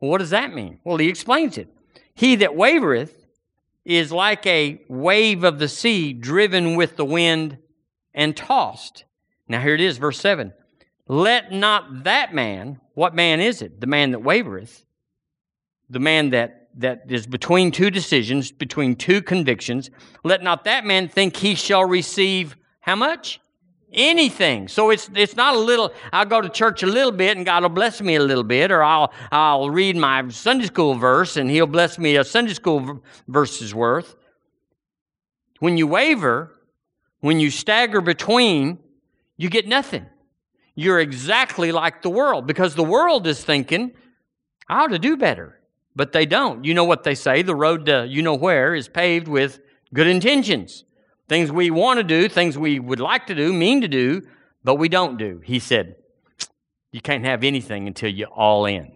[0.00, 0.80] Well, what does that mean?
[0.82, 1.68] Well, he explains it.
[2.14, 3.12] He that wavereth
[3.84, 7.58] is like a wave of the sea driven with the wind
[8.12, 9.04] and tossed.
[9.46, 10.52] Now, here it is, verse 7.
[11.06, 13.80] Let not that man, what man is it?
[13.80, 14.82] The man that wavereth,
[15.88, 19.90] the man that, that is between two decisions, between two convictions,
[20.24, 23.40] let not that man think he shall receive how much?
[23.92, 24.68] anything.
[24.68, 25.92] So it's it's not a little.
[26.12, 28.70] I'll go to church a little bit and God will bless me a little bit,
[28.70, 33.02] or I'll I'll read my Sunday school verse and He'll bless me a Sunday school
[33.28, 34.16] verse's worth.
[35.58, 36.52] When you waver,
[37.20, 38.78] when you stagger between,
[39.36, 40.06] you get nothing.
[40.74, 43.92] You're exactly like the world because the world is thinking,
[44.68, 45.58] I ought to do better.
[45.94, 46.64] But they don't.
[46.64, 47.42] You know what they say?
[47.42, 49.60] The road to you know where is paved with
[49.92, 50.84] good intentions.
[51.28, 54.22] Things we want to do, things we would like to do, mean to do,
[54.64, 55.40] but we don't do.
[55.44, 55.96] He said,
[56.92, 58.92] You can't have anything until you're all in.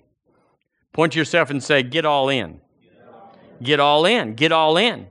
[0.93, 2.61] Point to yourself and say, Get all in.
[3.63, 4.35] Get all in.
[4.35, 5.07] Get all in.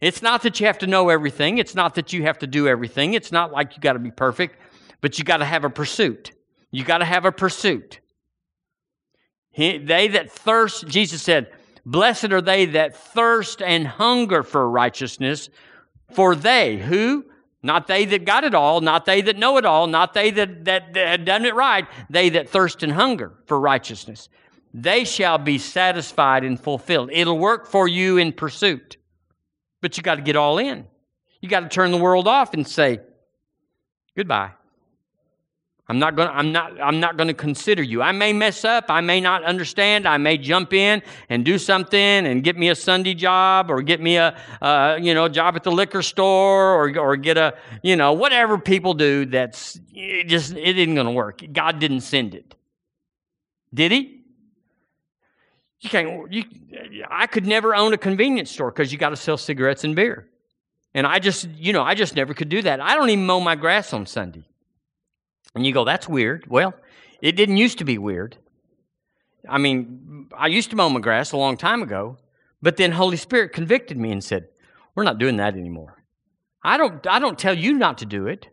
[0.00, 1.58] It's not that you have to know everything.
[1.58, 3.14] It's not that you have to do everything.
[3.14, 4.56] It's not like you got to be perfect,
[5.00, 6.32] but you got to have a pursuit.
[6.70, 8.00] You got to have a pursuit.
[9.58, 11.50] He, they that thirst, Jesus said,
[11.84, 15.48] Blessed are they that thirst and hunger for righteousness,
[16.12, 17.24] for they, who?
[17.60, 20.64] Not they that got it all, not they that know it all, not they that,
[20.66, 24.28] that, that had done it right, they that thirst and hunger for righteousness.
[24.72, 27.10] They shall be satisfied and fulfilled.
[27.12, 28.96] It'll work for you in pursuit.
[29.80, 30.86] But you got to get all in.
[31.40, 33.00] You got to turn the world off and say,
[34.16, 34.52] goodbye.
[35.90, 38.02] I'm not going I'm not I'm not going to consider you.
[38.02, 41.98] I may mess up, I may not understand, I may jump in and do something
[41.98, 45.64] and get me a Sunday job or get me a uh, you know, job at
[45.64, 50.52] the liquor store or or get a, you know, whatever people do that's it just
[50.52, 51.42] it isn't going to work.
[51.52, 52.54] God didn't send it.
[53.72, 54.20] Did he?
[55.80, 56.44] You can't you
[57.10, 60.28] I could never own a convenience store cuz you got to sell cigarettes and beer.
[60.92, 62.80] And I just, you know, I just never could do that.
[62.80, 64.47] I don't even mow my grass on Sunday.
[65.54, 66.46] And you go, that's weird.
[66.48, 66.74] Well,
[67.20, 68.36] it didn't used to be weird.
[69.48, 72.16] I mean, I used to mow my grass a long time ago,
[72.60, 74.48] but then Holy Spirit convicted me and said,
[74.94, 76.02] "We're not doing that anymore."
[76.62, 77.06] I don't.
[77.06, 78.48] I don't tell you not to do it.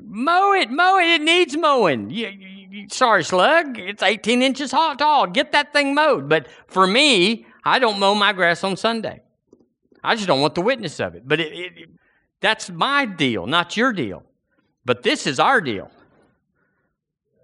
[0.00, 1.06] Mow it, mow it.
[1.06, 2.10] It needs mowing.
[2.10, 3.78] You, you, sorry, slug.
[3.78, 5.26] It's 18 inches tall.
[5.26, 6.28] Get that thing mowed.
[6.28, 9.22] But for me, I don't mow my grass on Sunday.
[10.04, 11.26] I just don't want the witness of it.
[11.26, 11.88] But it, it,
[12.40, 14.22] that's my deal, not your deal.
[14.84, 15.90] But this is our deal.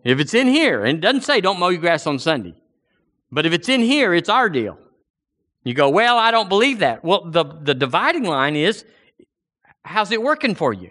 [0.05, 2.55] If it's in here, and it doesn't say don't mow your grass on Sunday,
[3.33, 4.79] but if it's in here, it's our deal.
[5.64, 7.03] You go, well, I don't believe that.
[7.03, 8.85] Well, the, the dividing line is
[9.83, 10.90] how's it working for you?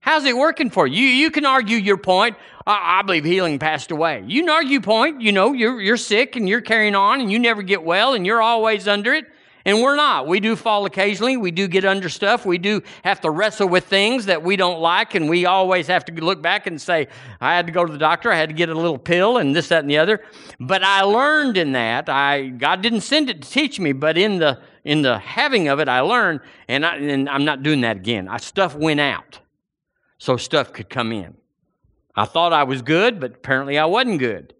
[0.00, 1.00] How's it working for you?
[1.00, 2.36] You, you can argue your point.
[2.66, 4.24] I, I, believe healing passed away.
[4.26, 5.22] You can argue point.
[5.22, 8.26] You know, you're, you're sick and you're carrying on and you never get well and
[8.26, 9.26] you're always under it.
[9.64, 10.26] And we're not.
[10.26, 11.36] We do fall occasionally.
[11.36, 12.44] We do get under stuff.
[12.44, 15.14] We do have to wrestle with things that we don't like.
[15.14, 17.08] And we always have to look back and say,
[17.40, 18.32] I had to go to the doctor.
[18.32, 20.22] I had to get a little pill and this, that, and the other.
[20.58, 22.08] But I learned in that.
[22.08, 25.78] I, God didn't send it to teach me, but in the, in the having of
[25.78, 26.40] it, I learned.
[26.66, 28.28] And, I, and I'm not doing that again.
[28.28, 29.38] I, stuff went out
[30.18, 31.36] so stuff could come in.
[32.14, 34.54] I thought I was good, but apparently I wasn't good.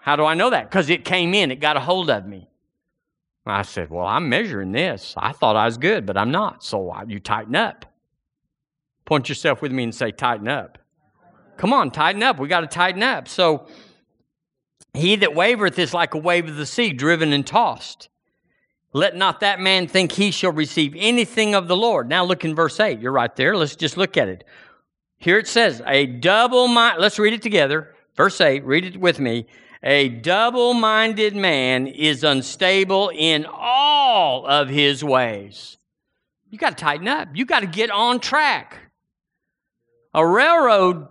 [0.00, 0.70] How do I know that?
[0.70, 2.48] Because it came in, it got a hold of me.
[3.46, 5.14] I said, Well, I'm measuring this.
[5.16, 6.64] I thought I was good, but I'm not.
[6.64, 7.86] So you tighten up.
[9.04, 10.78] Point yourself with me and say, Tighten up.
[11.56, 12.38] Come on, tighten up.
[12.38, 13.28] We got to tighten up.
[13.28, 13.66] So
[14.92, 18.08] he that wavereth is like a wave of the sea, driven and tossed.
[18.92, 22.08] Let not that man think he shall receive anything of the Lord.
[22.08, 23.00] Now look in verse 8.
[23.00, 23.56] You're right there.
[23.56, 24.44] Let's just look at it.
[25.18, 27.00] Here it says, a double mind.
[27.00, 27.94] Let's read it together.
[28.16, 29.46] Verse 8, read it with me.
[29.86, 35.76] A double minded man is unstable in all of his ways.
[36.48, 37.28] You got to tighten up.
[37.34, 38.78] You got to get on track.
[40.14, 41.08] A railroad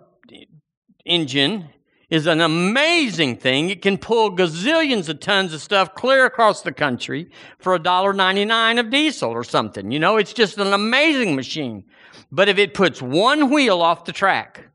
[1.05, 1.69] engine
[2.09, 3.69] is an amazing thing.
[3.69, 8.89] It can pull gazillions of tons of stuff clear across the country for $1.99 of
[8.89, 9.91] diesel or something.
[9.91, 11.83] You know, it's just an amazing machine.
[12.31, 14.71] But if it puts one wheel off the track,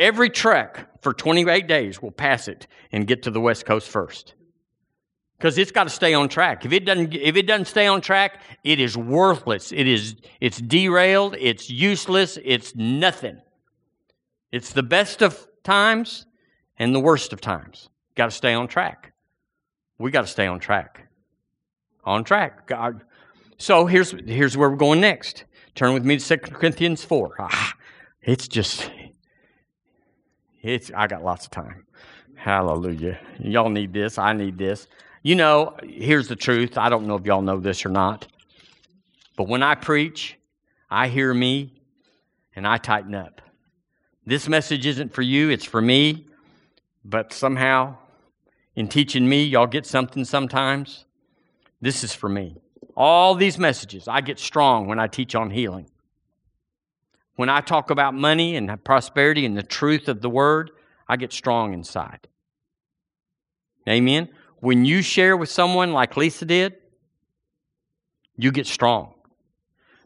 [0.00, 4.34] Every truck for 28 days we'll pass it and get to the West Coast first.
[5.38, 6.66] Because it's got to stay on track.
[6.66, 9.72] If it doesn't, if it doesn't stay on track, it is worthless.
[9.72, 11.34] It is, it's derailed.
[11.40, 12.38] It's useless.
[12.44, 13.40] It's nothing.
[14.52, 16.26] It's the best of times
[16.78, 17.88] and the worst of times.
[18.16, 19.14] Got to stay on track.
[19.98, 21.08] We got to stay on track.
[22.04, 22.66] On track.
[22.66, 23.02] God.
[23.56, 25.44] So here's here's where we're going next.
[25.74, 27.36] Turn with me to 2 Corinthians 4.
[27.38, 27.74] Ah,
[28.20, 28.90] it's just
[30.62, 31.86] it's I got lots of time.
[32.36, 33.18] Hallelujah.
[33.38, 34.18] Y'all need this.
[34.18, 34.86] I need this.
[35.22, 36.78] You know, here's the truth.
[36.78, 38.26] I don't know if y'all know this or not.
[39.36, 40.38] But when I preach,
[40.90, 41.72] I hear me
[42.56, 43.42] and I tighten up.
[44.26, 46.26] This message isn't for you, it's for me.
[47.04, 47.96] But somehow,
[48.76, 51.04] in teaching me, y'all get something sometimes.
[51.80, 52.56] This is for me.
[52.96, 55.90] All these messages, I get strong when I teach on healing.
[57.40, 60.72] When I talk about money and prosperity and the truth of the word,
[61.08, 62.28] I get strong inside.
[63.88, 64.28] Amen.
[64.58, 66.74] When you share with someone like Lisa did,
[68.36, 69.14] you get strong.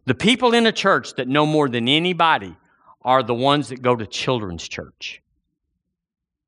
[0.04, 2.56] The people in a church that know more than anybody
[3.02, 5.20] are the ones that go to children's church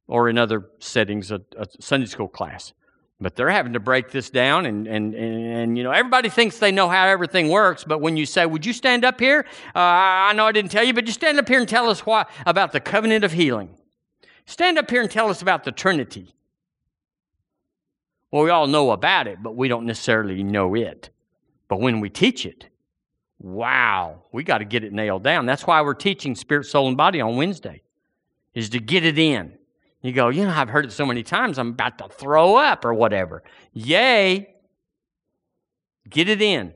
[0.06, 2.74] or in other settings, a, a Sunday school class.
[3.18, 6.58] But they're having to break this down, and, and, and, and, you know, everybody thinks
[6.58, 7.82] they know how everything works.
[7.82, 9.46] But when you say, Would you stand up here?
[9.74, 12.04] Uh, I know I didn't tell you, but just stand up here and tell us
[12.04, 13.70] why, about the covenant of healing.
[14.44, 16.34] Stand up here and tell us about the Trinity.
[18.30, 21.08] Well, we all know about it, but we don't necessarily know it.
[21.68, 22.66] But when we teach it,
[23.38, 25.46] wow, we got to get it nailed down.
[25.46, 27.82] That's why we're teaching spirit, soul, and body on Wednesday,
[28.54, 29.56] is to get it in.
[30.06, 32.84] You go, you know, I've heard it so many times, I'm about to throw up
[32.84, 33.42] or whatever.
[33.72, 34.54] Yay!
[36.08, 36.74] Get it in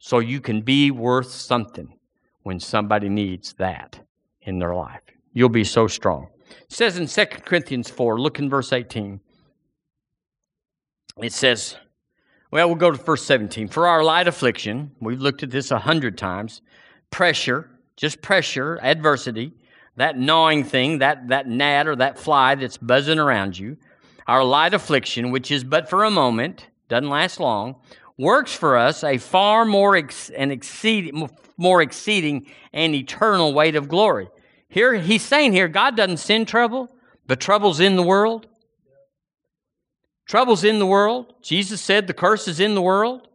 [0.00, 1.94] so you can be worth something.
[2.42, 4.00] when somebody needs that
[4.40, 5.02] in their life.
[5.32, 6.26] You'll be so strong.
[6.50, 9.20] It says in 2 Corinthians 4, look in verse 18.
[11.22, 11.76] It says,
[12.50, 13.68] well, we'll go to verse 17.
[13.68, 16.62] For our light affliction, we've looked at this a hundred times,
[17.10, 19.52] pressure, just pressure, adversity,
[19.96, 23.76] that gnawing thing, that, that gnat or that fly that's buzzing around you,
[24.26, 27.76] our light affliction, which is but for a moment, doesn't last long,
[28.16, 33.88] works for us a far more ex- an exceeding, more exceeding and eternal weight of
[33.88, 34.28] glory.
[34.68, 36.88] Here he's saying here, God doesn't send trouble,
[37.26, 38.46] but trouble's in the world.
[40.26, 41.34] Trouble's in the world.
[41.42, 43.28] Jesus said the curse is in the world.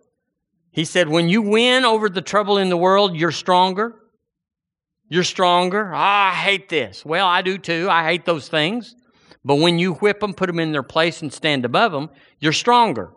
[0.71, 3.95] He said, when you win over the trouble in the world, you're stronger.
[5.09, 5.91] You're stronger.
[5.93, 7.05] Ah, I hate this.
[7.05, 7.87] Well, I do too.
[7.89, 8.95] I hate those things.
[9.45, 12.51] But when you whip them, put them in their place, and stand above them, you're
[12.51, 13.11] stronger.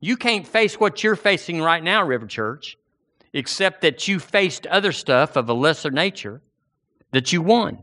[0.00, 2.76] You can't face what you're facing right now, River Church,
[3.32, 6.40] except that you faced other stuff of a lesser nature
[7.12, 7.78] that you won.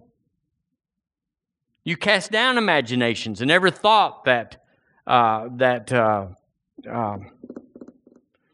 [1.84, 4.64] You cast down imaginations and every thought that
[5.08, 6.28] uh, that uh,
[6.88, 7.32] um,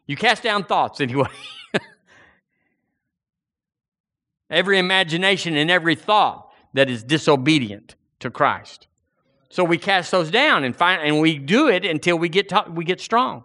[0.06, 1.28] you cast down thoughts anyway.
[4.50, 8.86] every imagination and every thought that is disobedient to Christ.
[9.48, 12.84] So we cast those down and find, and we do it until we get we
[12.84, 13.44] get strong.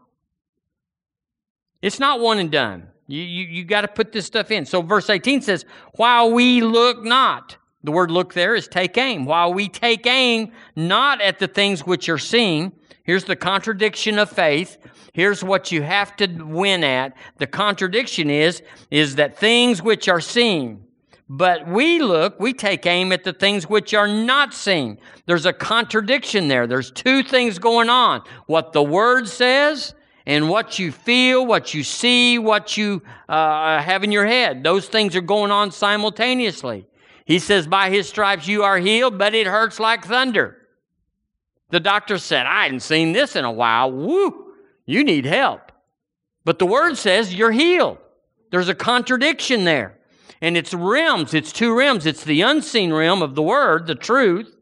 [1.81, 2.87] It's not one and done.
[3.07, 4.65] You, you, you got to put this stuff in.
[4.65, 9.25] So verse 18 says, While we look not, the word look there is take aim.
[9.25, 12.71] While we take aim not at the things which are seen,
[13.03, 14.77] here's the contradiction of faith.
[15.13, 17.13] Here's what you have to win at.
[17.37, 20.85] The contradiction is, is that things which are seen,
[21.33, 24.97] but we look, we take aim at the things which are not seen.
[25.27, 26.67] There's a contradiction there.
[26.67, 28.23] There's two things going on.
[28.47, 34.03] What the word says and what you feel, what you see, what you uh, have
[34.03, 34.61] in your head.
[34.61, 36.85] Those things are going on simultaneously.
[37.23, 40.57] He says, By his stripes you are healed, but it hurts like thunder.
[41.69, 43.89] The doctor said, I hadn't seen this in a while.
[43.89, 44.51] Woo,
[44.85, 45.71] you need help.
[46.43, 47.99] But the word says you're healed.
[48.49, 49.97] There's a contradiction there.
[50.41, 52.05] And it's realms, it's two realms.
[52.05, 54.55] It's the unseen realm of the word, the truth,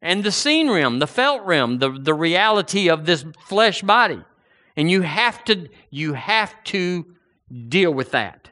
[0.00, 4.22] and the seen realm, the felt realm, the, the reality of this flesh body.
[4.76, 7.04] And you have to you have to
[7.68, 8.50] deal with that.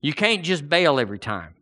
[0.00, 1.54] You can't just bail every time.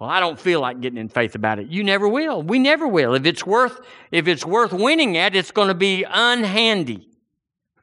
[0.00, 1.68] Well, I don't feel like getting in faith about it.
[1.68, 2.42] You never will.
[2.42, 3.14] We never will.
[3.14, 7.06] If it's worth if it's worth winning at, it's going to be unhandy.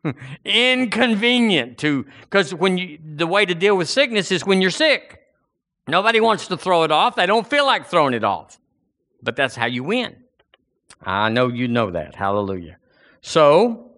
[0.43, 5.18] Inconvenient to cuz when you the way to deal with sickness is when you're sick.
[5.89, 7.15] Nobody wants to throw it off.
[7.15, 8.59] They don't feel like throwing it off.
[9.21, 10.15] But that's how you win.
[11.03, 12.15] I know you know that.
[12.15, 12.77] Hallelujah.
[13.21, 13.91] So,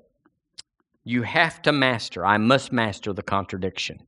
[1.03, 2.25] you have to master.
[2.25, 4.05] I must master the contradiction.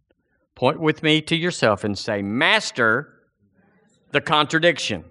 [0.56, 3.14] Point with me to yourself and say, Master
[4.12, 5.04] the contradiction.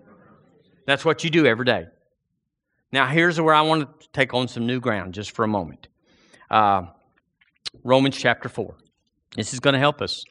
[0.86, 1.86] That's what you do every day.
[2.92, 5.88] Now, here's where I want to take on some new ground just for a moment.
[6.50, 6.82] Uh,
[7.82, 8.76] Romans chapter 4.
[9.36, 10.24] This is going to help us.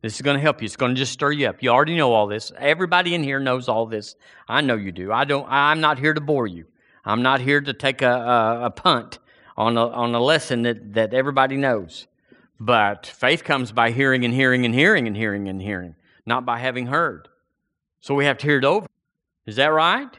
[0.00, 0.66] This is going to help you.
[0.66, 1.62] It's going to just stir you up.
[1.62, 2.52] You already know all this.
[2.56, 4.14] Everybody in here knows all this.
[4.46, 5.12] I know you do.
[5.12, 5.46] I don't.
[5.48, 6.66] I'm not here to bore you.
[7.04, 9.18] I'm not here to take a, a, a punt
[9.56, 12.06] on a, on a lesson that, that everybody knows.
[12.60, 15.96] But faith comes by hearing and hearing and hearing and hearing and hearing,
[16.26, 17.28] not by having heard.
[18.00, 18.86] So we have to hear it over.
[19.46, 20.10] Is that right?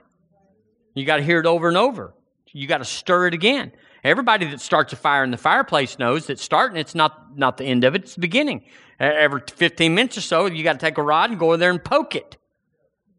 [0.94, 2.14] You got to hear it over and over.
[2.52, 3.72] You got to stir it again.
[4.04, 7.66] Everybody that starts a fire in the fireplace knows that starting it's not not the
[7.66, 8.64] end of it; it's the beginning.
[9.00, 11.72] Every 15 minutes or so, you got to take a rod and go in there
[11.72, 12.38] and poke it,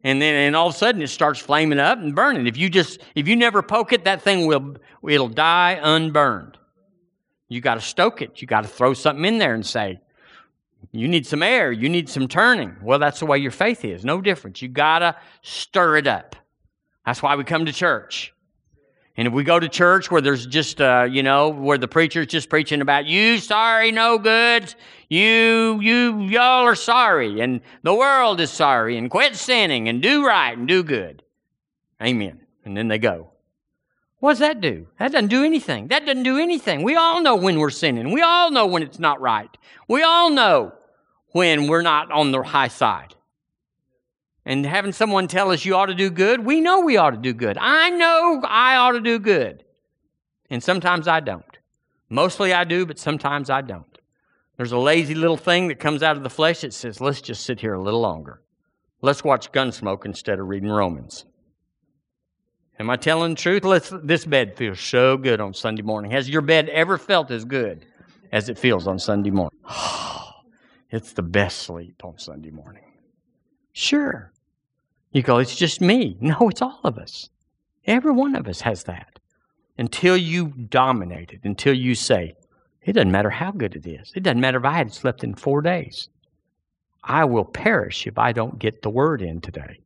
[0.04, 2.46] and then and all of a sudden it starts flaming up and burning.
[2.46, 4.76] If you just if you never poke it, that thing will
[5.08, 6.58] it'll die unburned.
[7.48, 8.40] You got to stoke it.
[8.40, 10.00] You got to throw something in there and say,
[10.92, 11.70] you need some air.
[11.70, 12.76] You need some turning.
[12.82, 14.04] Well, that's the way your faith is.
[14.04, 14.62] No difference.
[14.62, 16.36] You got to stir it up.
[17.04, 18.32] That's why we come to church.
[19.20, 22.28] And if we go to church where there's just, uh, you know, where the preacher's
[22.28, 24.74] just preaching about you sorry, no good,
[25.10, 30.26] you, you, y'all are sorry, and the world is sorry, and quit sinning, and do
[30.26, 31.22] right, and do good.
[32.02, 32.40] Amen.
[32.64, 33.32] And then they go.
[34.20, 34.86] What does that do?
[34.98, 35.88] That doesn't do anything.
[35.88, 36.82] That doesn't do anything.
[36.82, 38.12] We all know when we're sinning.
[38.12, 39.54] We all know when it's not right.
[39.86, 40.72] We all know
[41.32, 43.14] when we're not on the high side.
[44.50, 47.16] And having someone tell us you ought to do good, we know we ought to
[47.16, 47.56] do good.
[47.56, 49.62] I know I ought to do good.
[50.50, 51.56] And sometimes I don't.
[52.08, 53.96] Mostly I do, but sometimes I don't.
[54.56, 57.44] There's a lazy little thing that comes out of the flesh that says, let's just
[57.44, 58.42] sit here a little longer.
[59.02, 61.26] Let's watch Gunsmoke instead of reading Romans.
[62.80, 63.62] Am I telling the truth?
[63.62, 66.10] Let's, this bed feels so good on Sunday morning.
[66.10, 67.86] Has your bed ever felt as good
[68.32, 69.60] as it feels on Sunday morning?
[70.92, 72.82] It's the best sleep on Sunday morning.
[73.72, 74.32] Sure.
[75.12, 76.16] You go, it's just me.
[76.20, 77.30] No, it's all of us.
[77.86, 79.18] Every one of us has that.
[79.78, 82.36] Until you dominate it, until you say,
[82.82, 84.12] it doesn't matter how good it is.
[84.14, 86.08] It doesn't matter if I had slept in four days.
[87.02, 89.80] I will perish if I don't get the word in today.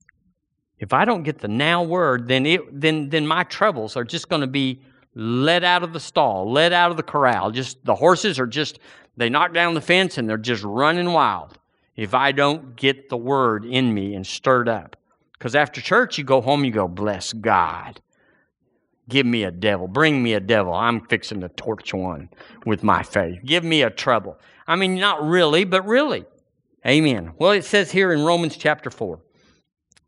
[0.79, 4.29] If I don't get the now word, then it then then my troubles are just
[4.29, 4.83] going to be
[5.15, 7.53] let out of the stall, let out of the corral.
[7.53, 8.81] Just the horses are just
[9.17, 11.59] they knock down the fence and they're just running wild.
[11.95, 14.97] If I don't get the word in me and stirred up.
[15.45, 18.01] Because after church you go home, you go, bless God.
[19.11, 19.87] Give me a devil.
[19.87, 20.73] Bring me a devil.
[20.73, 22.31] I'm fixing to torch one
[22.65, 23.41] with my faith.
[23.45, 24.39] Give me a trouble.
[24.67, 26.25] I mean, not really, but really.
[26.87, 27.35] Amen.
[27.37, 29.21] Well, it says here in Romans chapter 4.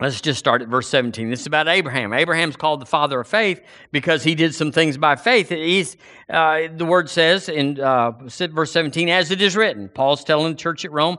[0.00, 1.28] Let's just start at verse 17.
[1.28, 2.14] This is about Abraham.
[2.14, 3.60] Abraham's called the father of faith
[3.92, 5.50] because he did some things by faith.
[5.50, 5.98] He's,
[6.30, 9.90] uh, the word says in uh, verse 17, as it is written.
[9.90, 11.18] Paul's telling the church at Rome,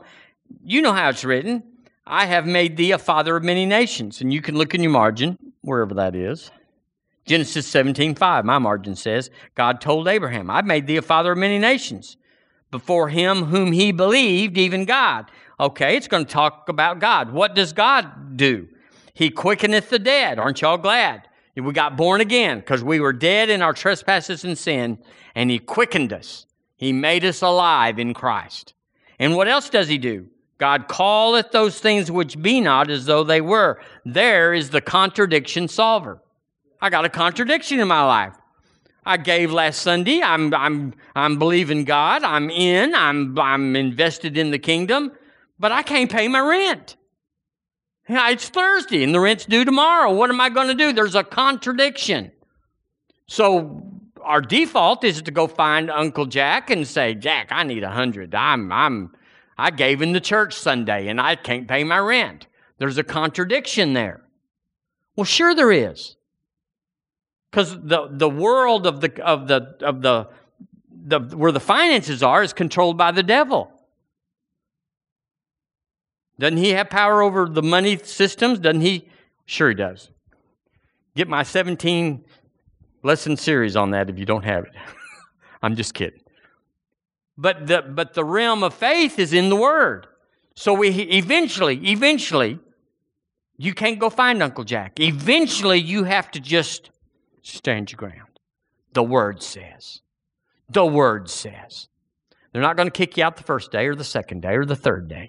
[0.64, 1.62] you know how it's written.
[2.08, 4.20] I have made thee a father of many nations.
[4.20, 6.50] And you can look in your margin, wherever that is.
[7.26, 11.38] Genesis 17, 5, my margin says, God told Abraham, I've made thee a father of
[11.38, 12.16] many nations.
[12.70, 15.30] Before him whom he believed, even God.
[15.60, 17.30] Okay, it's going to talk about God.
[17.30, 18.68] What does God do?
[19.12, 20.38] He quickeneth the dead.
[20.38, 21.28] Aren't y'all glad?
[21.54, 24.98] We got born again because we were dead in our trespasses and sin,
[25.34, 26.46] and He quickened us.
[26.76, 28.74] He made us alive in Christ.
[29.18, 30.28] And what else does He do?
[30.58, 33.80] God calleth those things which be not as though they were.
[34.04, 36.20] There is the contradiction solver.
[36.80, 38.34] I got a contradiction in my life.
[39.04, 40.20] I gave last Sunday.
[40.20, 42.24] I'm, I'm, I'm believing God.
[42.24, 42.94] I'm in.
[42.94, 45.12] I'm, I'm invested in the kingdom,
[45.58, 46.96] but I can't pay my rent.
[48.08, 50.12] Yeah, it's Thursday and the rent's due tomorrow.
[50.12, 50.92] What am I going to do?
[50.92, 52.32] There's a contradiction.
[53.28, 53.82] So
[54.22, 58.34] our default is to go find Uncle Jack and say, Jack, I need a hundred.
[58.34, 59.12] I'm, I'm,
[59.58, 62.46] I gave in the church Sunday and I can't pay my rent.
[62.78, 64.22] There's a contradiction there.
[65.16, 66.16] Well, sure there is.
[67.50, 70.28] Because the, the world of the, of the, of the,
[70.90, 73.72] the, where the finances are is controlled by the devil.
[76.38, 78.60] Doesn't he have power over the money systems?
[78.60, 79.08] Doesn't he?
[79.44, 80.10] Sure, he does.
[81.16, 82.24] Get my 17
[83.02, 84.72] lesson series on that if you don't have it.
[85.62, 86.20] I'm just kidding.
[87.38, 90.08] But the, but the realm of faith is in the Word.
[90.54, 92.58] So we eventually, eventually,
[93.56, 94.98] you can't go find Uncle Jack.
[94.98, 96.90] Eventually, you have to just
[97.42, 98.40] stand your ground.
[98.92, 100.00] The Word says.
[100.68, 101.86] The Word says.
[102.52, 104.64] They're not going to kick you out the first day or the second day or
[104.64, 105.28] the third day.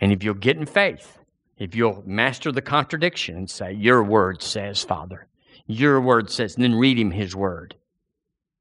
[0.00, 1.18] And if you'll get in faith,
[1.58, 5.26] if you'll master the contradiction and say, Your word says, Father,
[5.66, 7.76] your word says, and then read him his word.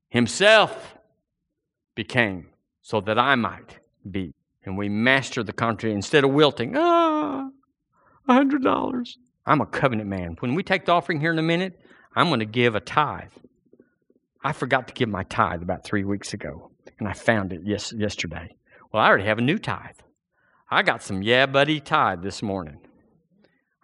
[0.09, 0.97] Himself
[1.95, 2.47] became
[2.83, 3.79] so that I might
[4.09, 4.35] be.
[4.65, 7.49] And we master the country instead of wilting, ah,
[8.27, 9.17] a hundred dollars.
[9.45, 10.37] I'm a covenant man.
[10.39, 11.79] When we take the offering here in a minute,
[12.15, 13.31] I'm going to give a tithe.
[14.43, 17.91] I forgot to give my tithe about three weeks ago, and I found it yes,
[17.93, 18.55] yesterday.
[18.91, 19.97] Well, I already have a new tithe.
[20.69, 22.79] I got some yeah buddy tithe this morning.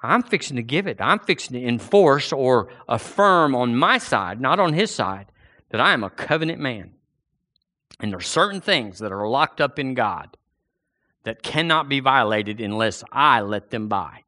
[0.02, 0.98] I'm fixing to give it.
[1.00, 5.32] I'm fixing to enforce or affirm on my side, not on his side,
[5.72, 6.94] that I am a covenant man.
[8.00, 10.38] And there are certain things that are locked up in God
[11.24, 14.24] that cannot be violated unless I let them by.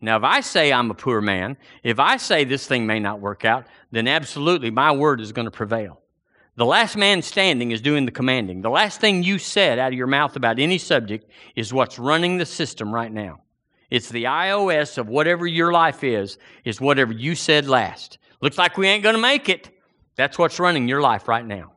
[0.00, 3.20] Now, if I say I'm a poor man, if I say this thing may not
[3.20, 6.00] work out, then absolutely my word is going to prevail.
[6.56, 8.60] The last man standing is doing the commanding.
[8.60, 12.36] The last thing you said out of your mouth about any subject is what's running
[12.36, 13.40] the system right now.
[13.90, 18.18] It's the iOS of whatever your life is, is whatever you said last.
[18.40, 19.70] Looks like we ain't going to make it.
[20.16, 21.73] That's what's running your life right now.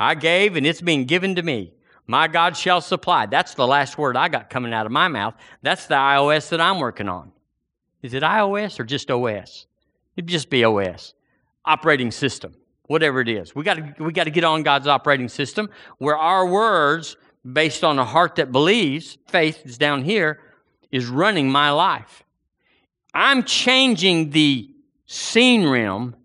[0.00, 1.74] I gave and it's being given to me.
[2.08, 3.26] My God shall supply.
[3.26, 5.34] That's the last word I got coming out of my mouth.
[5.62, 7.30] That's the iOS that I'm working on.
[8.02, 9.66] Is it iOS or just OS?
[10.16, 11.14] It'd just be OS.
[11.64, 12.56] Operating system
[12.90, 13.54] whatever it is.
[13.54, 17.16] We got to we got to get on God's operating system where our words
[17.52, 20.40] based on a heart that believes, faith is down here,
[20.90, 22.24] is running my life.
[23.14, 24.74] I'm changing the
[25.06, 26.16] seen realm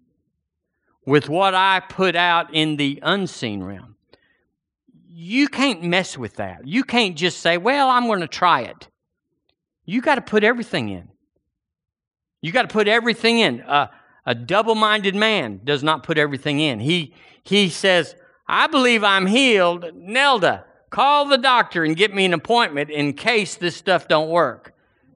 [1.06, 3.95] with what I put out in the unseen realm.
[5.08, 6.68] You can't mess with that.
[6.68, 8.89] You can't just say, well, I'm going to try it.
[9.86, 11.10] You got to put everything in.
[12.41, 13.62] You got to put everything in.
[13.62, 13.88] Uh,
[14.26, 16.80] a double minded man does not put everything in.
[16.80, 18.16] He, he says,
[18.47, 19.91] I believe I'm healed.
[19.95, 24.74] Nelda, call the doctor and get me an appointment in case this stuff don't work.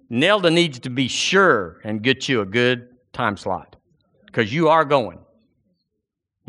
[0.09, 3.75] Nelda needs to be sure and get you a good time slot
[4.25, 5.19] because you are going.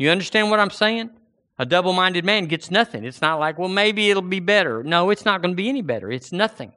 [0.01, 1.11] You understand what I'm saying?
[1.59, 3.03] A double minded man gets nothing.
[3.03, 4.83] It's not like, well, maybe it'll be better.
[4.83, 6.09] No, it's not going to be any better.
[6.09, 6.73] It's nothing.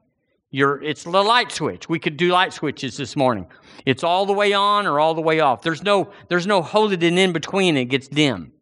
[0.50, 1.88] You're, it's the light switch.
[1.88, 3.46] We could do light switches this morning.
[3.86, 5.62] It's all the way on or all the way off.
[5.62, 7.78] There's no, there's no holding it in between.
[7.78, 8.52] It gets dim.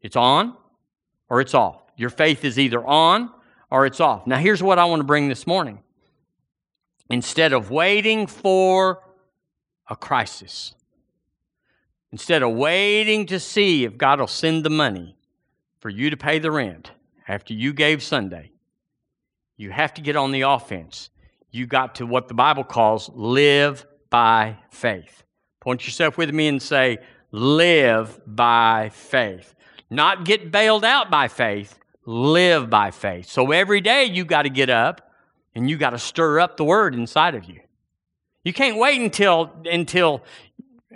[0.00, 0.56] It's on
[1.30, 1.80] or it's off.
[1.96, 3.30] Your faith is either on
[3.70, 4.26] or it's off.
[4.26, 5.78] Now, here's what I want to bring this morning.
[7.08, 9.04] Instead of waiting for
[9.88, 10.74] a crisis,
[12.12, 15.16] Instead of waiting to see if God will send the money
[15.80, 16.92] for you to pay the rent
[17.26, 18.52] after you gave Sunday,
[19.56, 21.08] you have to get on the offense.
[21.50, 25.22] You got to what the Bible calls live by faith.
[25.60, 26.98] Point yourself with me and say,
[27.30, 29.54] live by faith.
[29.88, 33.26] Not get bailed out by faith, live by faith.
[33.26, 35.10] So every day you got to get up
[35.54, 37.60] and you got to stir up the word inside of you.
[38.44, 40.22] You can't wait until until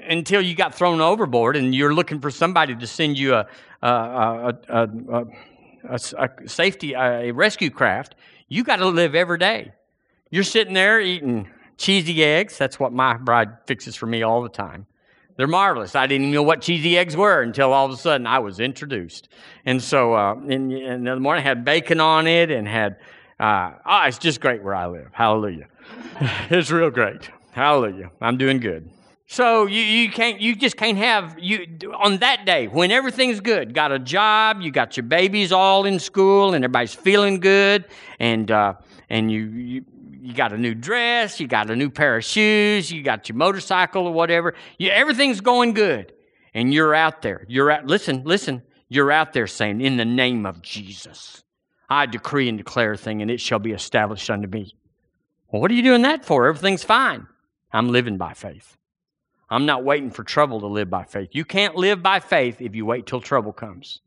[0.08, 3.46] until you got thrown overboard and you're looking for somebody to send you a,
[3.82, 5.24] a, a,
[5.88, 8.14] a, safety, a rescue craft.
[8.48, 9.72] You got to live every day.
[10.30, 12.58] You're sitting there eating cheesy eggs.
[12.58, 14.86] That's what my bride fixes for me all the time.
[15.36, 15.94] They're marvelous.
[15.94, 18.58] I didn't even know what cheesy eggs were until all of a sudden I was
[18.58, 19.28] introduced.
[19.66, 22.96] And so, uh, the morning, I had bacon on it and had,
[23.38, 25.08] uh, oh, it's just great where I live.
[25.12, 25.66] Hallelujah.
[26.50, 27.30] it's real great.
[27.52, 28.10] Hallelujah.
[28.20, 28.90] I'm doing good.
[29.28, 31.66] So you, you can't you just can't have you
[31.98, 35.98] on that day when everything's good, got a job, you got your babies all in
[35.98, 37.86] school, and everybody's feeling good,
[38.20, 38.74] and uh,
[39.10, 39.84] and you, you
[40.20, 43.36] you got a new dress, you got a new pair of shoes, you got your
[43.36, 44.54] motorcycle or whatever.
[44.78, 46.12] You, everything's going good,
[46.54, 47.44] and you're out there.
[47.48, 47.86] You're out.
[47.86, 48.62] Listen, listen.
[48.88, 51.42] You're out there saying, "In the name of Jesus,
[51.90, 54.76] I decree and declare a thing, and it shall be established unto me."
[55.50, 56.46] Well, what are you doing that for?
[56.46, 57.26] Everything's fine.
[57.72, 58.76] I'm living by faith.
[59.48, 61.30] I'm not waiting for trouble to live by faith.
[61.32, 64.00] You can't live by faith if you wait till trouble comes.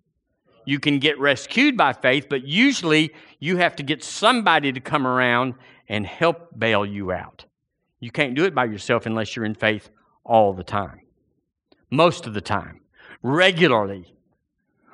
[0.66, 5.08] You can get rescued by faith, but usually you have to get somebody to come
[5.08, 5.56] around
[5.88, 7.46] and help bail you out.
[8.00, 9.90] You can't do it by yourself unless you're in faith
[10.24, 11.02] all the time,
[11.90, 12.82] most of the time,
[13.24, 14.14] regularly.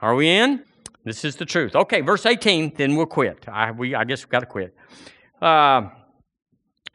[0.02, 0.64] Are we in?
[1.04, 1.76] This is the truth.
[1.76, 3.46] Okay, verse 18, then we'll quit.
[3.48, 4.76] I, we, I guess we've got to quit.
[5.42, 5.90] Uh,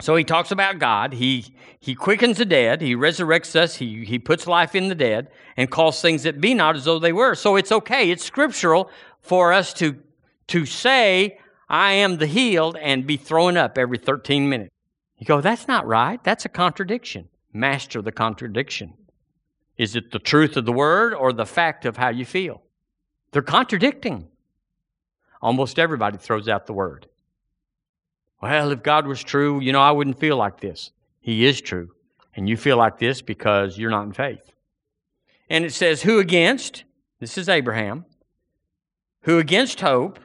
[0.00, 1.12] so he talks about God.
[1.12, 2.80] He, he quickens the dead.
[2.80, 3.76] He resurrects us.
[3.76, 6.98] He, he puts life in the dead and calls things that be not as though
[6.98, 7.34] they were.
[7.34, 8.10] So it's okay.
[8.10, 8.90] It's scriptural
[9.20, 9.96] for us to,
[10.48, 11.38] to say,
[11.68, 14.70] I am the healed and be thrown up every 13 minutes.
[15.18, 16.22] You go, that's not right.
[16.24, 17.28] That's a contradiction.
[17.52, 18.94] Master the contradiction.
[19.76, 22.62] Is it the truth of the word or the fact of how you feel?
[23.32, 24.28] They're contradicting.
[25.42, 27.06] Almost everybody throws out the word.
[28.40, 30.92] Well, if God was true, you know, I wouldn't feel like this.
[31.20, 31.90] He is true.
[32.34, 34.50] And you feel like this because you're not in faith.
[35.48, 36.84] And it says, Who against?
[37.18, 38.06] This is Abraham.
[39.22, 40.18] Who against hope?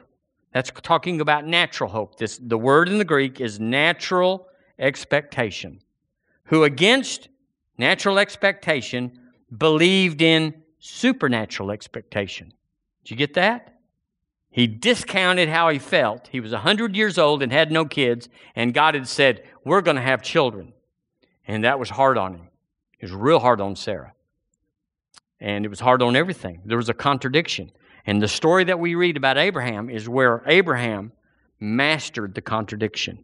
[0.52, 2.16] That's talking about natural hope.
[2.16, 4.48] This, the word in the Greek is natural
[4.78, 5.80] expectation.
[6.44, 7.28] Who against
[7.76, 9.18] natural expectation
[9.56, 12.52] believed in supernatural expectation.
[13.04, 13.75] Did you get that?
[14.56, 16.30] He discounted how he felt.
[16.32, 19.96] He was 100 years old and had no kids, and God had said, We're going
[19.96, 20.72] to have children.
[21.46, 22.48] And that was hard on him.
[22.98, 24.14] It was real hard on Sarah.
[25.40, 26.62] And it was hard on everything.
[26.64, 27.70] There was a contradiction.
[28.06, 31.12] And the story that we read about Abraham is where Abraham
[31.60, 33.18] mastered the contradiction.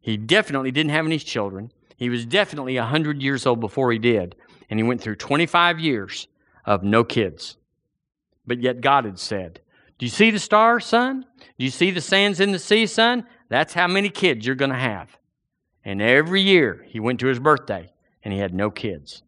[0.00, 1.70] He definitely didn't have any children.
[1.98, 4.36] He was definitely 100 years old before he did.
[4.70, 6.28] And he went through 25 years
[6.64, 7.58] of no kids.
[8.46, 9.60] But yet God had said,
[10.00, 11.26] do you see the stars, son?
[11.58, 13.26] Do you see the sands in the sea, son?
[13.50, 15.14] That's how many kids you're going to have.
[15.84, 17.92] And every year he went to his birthday
[18.24, 19.22] and he had no kids.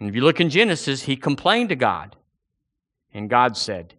[0.00, 2.16] And if you look in Genesis, he complained to God.
[3.12, 3.92] And God said,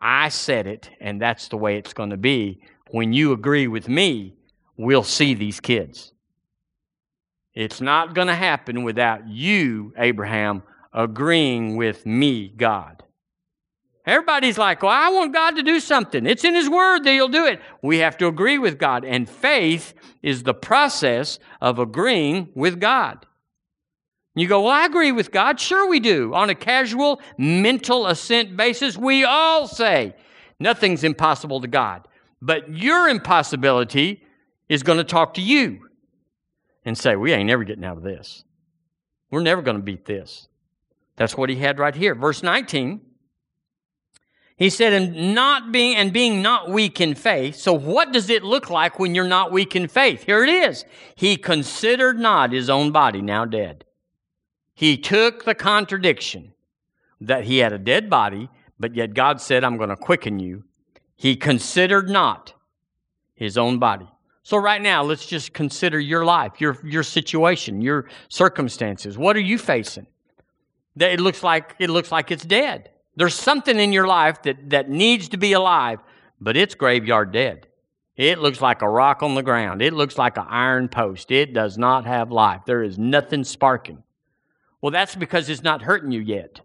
[0.00, 2.60] I said it, and that's the way it's going to be.
[2.90, 4.36] When you agree with me,
[4.76, 6.12] we'll see these kids.
[7.54, 10.62] It's not going to happen without you, Abraham,
[10.92, 13.02] agreeing with me, God.
[14.06, 16.26] Everybody's like, well, I want God to do something.
[16.26, 17.60] It's in His Word that He'll do it.
[17.82, 19.04] We have to agree with God.
[19.04, 23.26] And faith is the process of agreeing with God.
[24.36, 25.58] You go, well, I agree with God.
[25.58, 26.34] Sure, we do.
[26.34, 30.14] On a casual mental assent basis, we all say
[30.60, 32.06] nothing's impossible to God.
[32.40, 34.22] But your impossibility
[34.68, 35.88] is going to talk to you
[36.84, 38.44] and say, we ain't never getting out of this.
[39.30, 40.48] We're never going to beat this.
[41.16, 42.14] That's what he had right here.
[42.14, 43.00] Verse 19
[44.56, 47.56] he said, and not being and being not weak in faith.
[47.56, 50.24] So what does it look like when you're not weak in faith?
[50.24, 50.84] Here it is.
[51.14, 53.84] He considered not his own body now dead.
[54.74, 56.52] He took the contradiction.
[57.20, 58.48] that he had a dead body,
[58.78, 60.64] but yet God said, I'm going to quicken you.
[61.16, 62.52] He considered not
[63.34, 64.08] his own body.
[64.42, 69.18] So, right now, let's just consider your life, your, your situation, your circumstances.
[69.18, 70.06] What are you facing?
[70.96, 72.90] That it looks like it looks like it's dead.
[73.16, 76.00] There's something in your life that, that needs to be alive,
[76.40, 77.66] but it's graveyard dead.
[78.16, 79.82] It looks like a rock on the ground.
[79.82, 81.30] It looks like an iron post.
[81.30, 82.62] It does not have life.
[82.66, 84.02] There is nothing sparking.
[84.80, 86.60] Well, that's because it's not hurting you yet.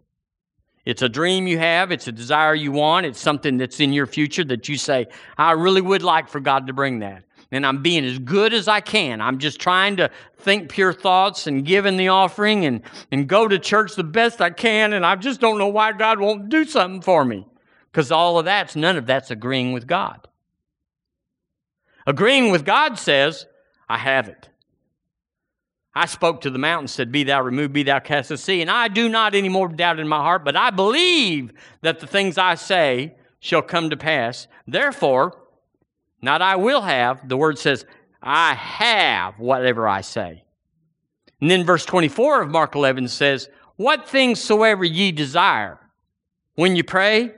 [0.84, 4.06] It's a dream you have, it's a desire you want, it's something that's in your
[4.06, 5.06] future that you say,
[5.38, 7.22] I really would like for God to bring that.
[7.52, 9.20] And I'm being as good as I can.
[9.20, 12.80] I'm just trying to think pure thoughts and give in the offering and,
[13.12, 14.94] and go to church the best I can.
[14.94, 17.46] And I just don't know why God won't do something for me.
[17.90, 20.26] Because all of that's, none of that's agreeing with God.
[22.06, 23.46] Agreeing with God says,
[23.86, 24.48] I have it.
[25.94, 28.62] I spoke to the mountain, said, Be thou removed, be thou cast to sea.
[28.62, 32.06] And I do not any more doubt in my heart, but I believe that the
[32.06, 34.46] things I say shall come to pass.
[34.66, 35.36] Therefore,
[36.22, 37.84] not I will have, the word says,
[38.22, 40.44] I have whatever I say.
[41.40, 45.80] And then verse 24 of Mark 11 says, What things soever ye desire,
[46.54, 47.34] when you pray,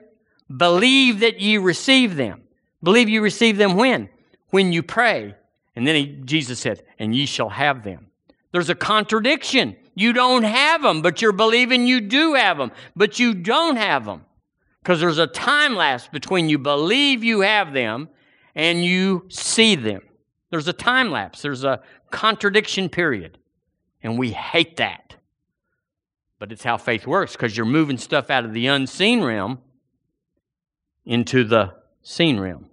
[0.55, 2.43] believe that ye receive them.
[2.83, 4.11] Believe you receive them when?
[4.51, 5.35] When you pray.
[5.75, 8.09] And then he, Jesus said, And ye shall have them.
[8.53, 9.77] There's a contradiction.
[9.95, 14.05] You don't have them, but you're believing you do have them, but you don't have
[14.05, 14.27] them.
[14.83, 18.11] Because there's a time lapse between you believe you have them
[18.55, 20.03] and you see them.
[20.51, 21.81] There's a time lapse, there's a
[22.11, 23.39] contradiction period.
[24.03, 25.17] And we hate that.
[26.39, 29.61] But it's how faith works because you're moving stuff out of the unseen realm
[31.07, 32.67] into the seen realm.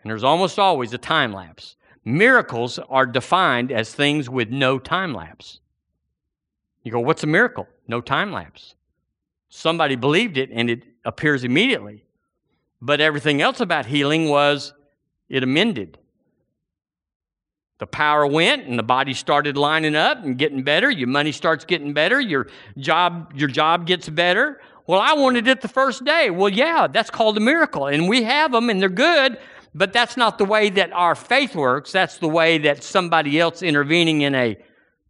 [0.00, 1.76] And there's almost always a time lapse.
[2.04, 5.58] Miracles are defined as things with no time lapse.
[6.84, 7.66] You go, what's a miracle?
[7.88, 8.76] No time lapse.
[9.48, 12.05] Somebody believed it and it appears immediately.
[12.86, 14.72] But everything else about healing was
[15.28, 15.98] it amended.
[17.80, 20.88] The power went and the body started lining up and getting better.
[20.88, 22.20] Your money starts getting better.
[22.20, 22.46] Your
[22.78, 24.60] job, your job gets better.
[24.86, 26.30] Well, I wanted it the first day.
[26.30, 27.88] Well, yeah, that's called a miracle.
[27.88, 29.36] And we have them and they're good,
[29.74, 31.90] but that's not the way that our faith works.
[31.90, 34.56] That's the way that somebody else intervening in a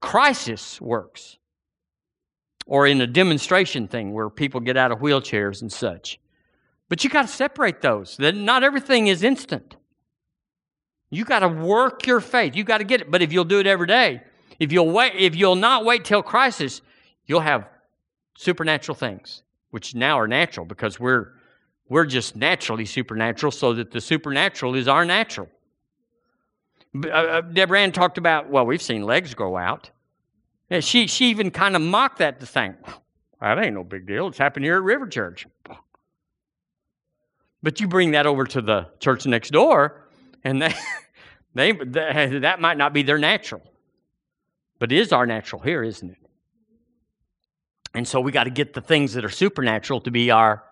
[0.00, 1.36] crisis works.
[2.64, 6.18] Or in a demonstration thing where people get out of wheelchairs and such.
[6.89, 8.16] But you got to separate those.
[8.16, 9.76] That not everything is instant.
[11.11, 12.55] You got to work your faith.
[12.57, 13.11] You got to get it.
[13.11, 14.22] But if you'll do it every day,
[14.59, 16.82] if you'll wait, if you'll not wait till crisis,
[17.26, 17.68] you'll have
[18.37, 21.32] supernatural things, which now are natural because we're
[21.89, 25.49] we're just naturally supernatural, so that the supernatural is our natural.
[27.05, 29.91] Uh, uh, Deborah Ann talked about, well, we've seen legs grow out.
[30.70, 32.76] And she, she even kind of mocked that to think,
[33.41, 34.26] that ain't no big deal.
[34.28, 35.47] It's happened here at River Church.
[37.66, 40.06] But you bring that over to the church next door,
[40.44, 40.72] and they,
[41.56, 43.60] they, they that might not be their natural.
[44.78, 46.18] But it is our natural here, isn't it?
[47.92, 50.62] And so we got to get the things that are supernatural to be our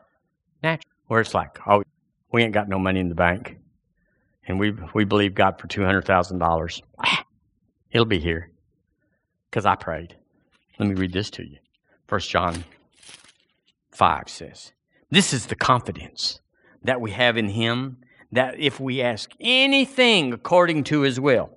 [0.63, 1.83] natural where it's like, oh,
[2.31, 3.59] we ain't got no money in the bank,
[4.47, 6.81] and we we believe God for two hundred thousand dollars.
[7.91, 8.53] It'll be here
[9.51, 10.15] because I prayed.
[10.79, 11.59] Let me read this to you.
[12.07, 12.63] First John
[13.91, 14.73] five says,
[15.11, 16.39] "This is the confidence
[16.85, 17.99] that we have in Him,
[18.31, 21.51] that if we ask anything according to His will."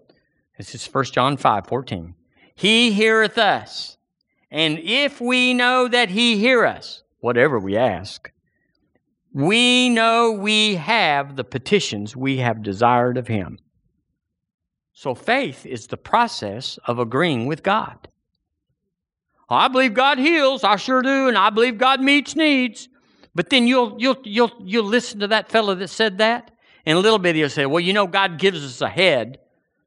[0.58, 2.16] This is First John five fourteen.
[2.56, 3.98] He heareth us,
[4.50, 8.32] and if we know that He hear us, whatever we ask
[9.38, 13.60] we know we have the petitions we have desired of Him.
[14.94, 18.08] So faith is the process of agreeing with God.
[19.48, 22.90] I believe God heals, I sure do, and I believe God meets needs.
[23.38, 26.50] But then you'll you'll you'll you'll listen to that fellow that said that,
[26.88, 29.38] and a little bit he'll say, Well, you know, God gives us a head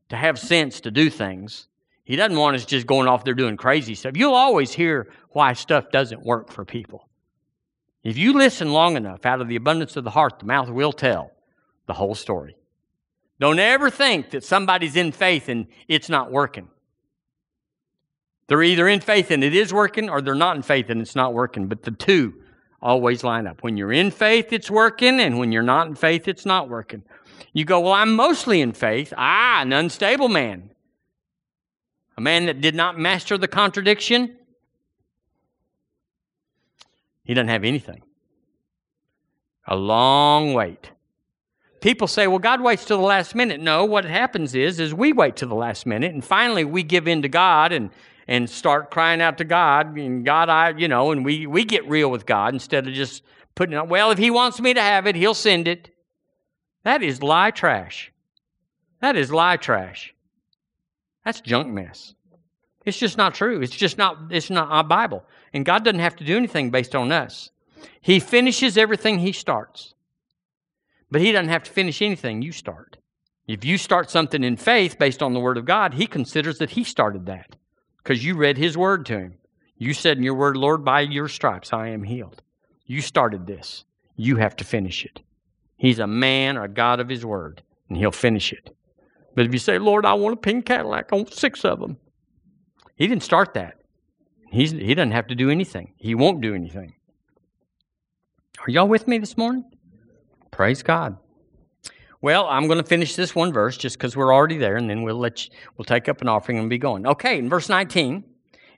[0.08, 1.66] to have sense to do things.
[2.04, 4.16] He doesn't want us just going off there doing crazy stuff.
[4.16, 7.08] You'll always hear why stuff doesn't work for people.
[8.04, 10.92] If you listen long enough, out of the abundance of the heart, the mouth will
[10.92, 11.32] tell
[11.86, 12.54] the whole story.
[13.40, 16.68] Don't ever think that somebody's in faith and it's not working.
[18.46, 21.16] They're either in faith and it is working, or they're not in faith and it's
[21.16, 21.66] not working.
[21.66, 22.34] But the two
[22.82, 23.62] always line up.
[23.62, 27.02] When you're in faith, it's working, and when you're not in faith, it's not working.
[27.52, 29.12] You go, Well, I'm mostly in faith.
[29.16, 30.70] Ah, an unstable man.
[32.16, 34.36] A man that did not master the contradiction
[37.30, 38.02] he doesn't have anything.
[39.68, 40.90] A long wait.
[41.80, 43.60] People say, well, God waits till the last minute.
[43.60, 47.06] No, what happens is, is we wait till the last minute, and finally we give
[47.06, 47.90] in to God, and,
[48.30, 51.86] and start crying out to God and God, I, you know, and we, we get
[51.88, 53.24] real with God instead of just
[53.56, 55.90] putting it, well, if He wants me to have it, He'll send it.
[56.84, 58.12] That is lie trash.
[59.00, 60.14] That is lie trash.
[61.24, 62.14] That's junk mess.
[62.86, 63.62] It's just not true.
[63.62, 65.24] It's just not, it's not our Bible.
[65.52, 67.50] And God doesn't have to do anything based on us.
[68.00, 69.94] He finishes everything He starts.
[71.10, 72.96] But He doesn't have to finish anything you start.
[73.48, 76.70] If you start something in faith based on the Word of God, He considers that
[76.70, 77.56] He started that
[78.10, 79.34] because you read His Word to Him.
[79.78, 82.42] You said in your Word, Lord, by your stripes I am healed.
[82.84, 83.84] You started this.
[84.16, 85.20] You have to finish it.
[85.76, 88.74] He's a man or a God of His Word, and He'll finish it.
[89.36, 91.98] But if you say, Lord, I want a pink Cadillac, I want six of them,
[92.96, 93.76] He didn't start that.
[94.50, 95.94] He's, he doesn't have to do anything.
[95.96, 96.94] He won't do anything.
[98.58, 99.64] Are y'all with me this morning?
[100.50, 101.16] Praise God.
[102.22, 105.02] Well, I'm going to finish this one verse just because we're already there, and then
[105.02, 107.06] we'll let you, we'll take up an offering and be going.
[107.06, 108.24] Okay, in verse 19,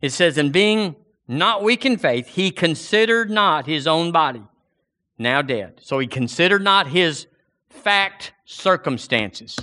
[0.01, 0.95] it says, "And being
[1.27, 4.43] not weak in faith, he considered not his own body
[5.19, 7.27] now dead." So he considered not his
[7.69, 9.59] fact circumstances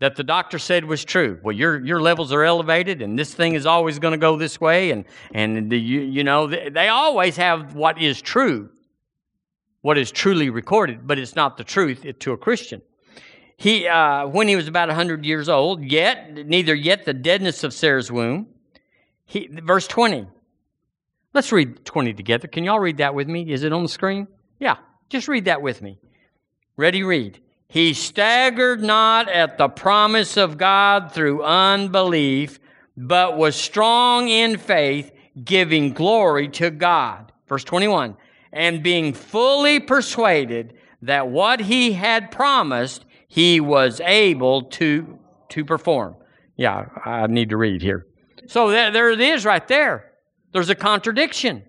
[0.00, 1.38] that the doctor said was true.
[1.44, 4.60] Well, your your levels are elevated, and this thing is always going to go this
[4.60, 8.70] way, and and the, you you know they, they always have what is true
[9.88, 12.82] what is truly recorded, but it's not the truth to a Christian.
[13.56, 17.72] He, uh, when he was about 100 years old, yet, neither yet the deadness of
[17.72, 18.48] Sarah's womb.
[19.24, 20.26] He, verse 20.
[21.32, 22.48] Let's read 20 together.
[22.48, 23.50] Can y'all read that with me?
[23.50, 24.28] Is it on the screen?
[24.58, 24.76] Yeah,
[25.08, 25.98] just read that with me.
[26.76, 27.40] Ready, read.
[27.68, 32.60] He staggered not at the promise of God through unbelief,
[32.94, 35.10] but was strong in faith,
[35.42, 37.32] giving glory to God.
[37.48, 38.18] Verse 21
[38.52, 45.18] and being fully persuaded that what he had promised he was able to
[45.50, 46.16] to perform.
[46.56, 48.06] Yeah, I need to read here.
[48.46, 50.12] So there, there it is right there.
[50.52, 51.62] There's a contradiction.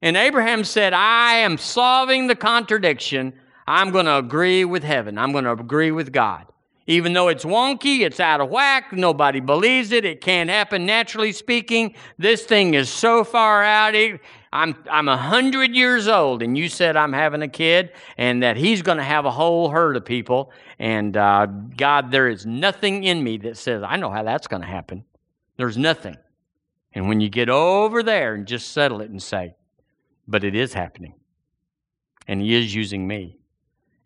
[0.00, 3.34] And Abraham said, I am solving the contradiction.
[3.66, 5.16] I'm going to agree with heaven.
[5.16, 6.46] I'm going to agree with God.
[6.88, 11.30] Even though it's wonky, it's out of whack, nobody believes it, it can't happen naturally
[11.30, 11.94] speaking.
[12.18, 13.94] This thing is so far out.
[14.52, 18.56] I'm I'm a hundred years old, and you said I'm having a kid, and that
[18.56, 20.52] he's going to have a whole herd of people.
[20.78, 24.62] And uh, God, there is nothing in me that says I know how that's going
[24.62, 25.04] to happen.
[25.56, 26.16] There's nothing.
[26.92, 29.54] And when you get over there and just settle it and say,
[30.28, 31.14] but it is happening,
[32.28, 33.38] and He is using me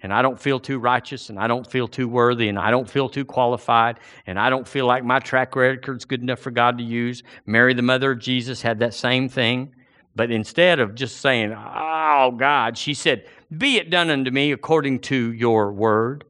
[0.02, 2.88] and I don't feel too righteous, and I don't feel too worthy, and I don't
[2.88, 6.78] feel too qualified, and I don't feel like my track record's good enough for God
[6.78, 7.22] to use.
[7.46, 9.74] Mary, the mother of Jesus, had that same thing.
[10.16, 15.00] But instead of just saying, Oh God, she said, Be it done unto me according
[15.00, 16.24] to your word.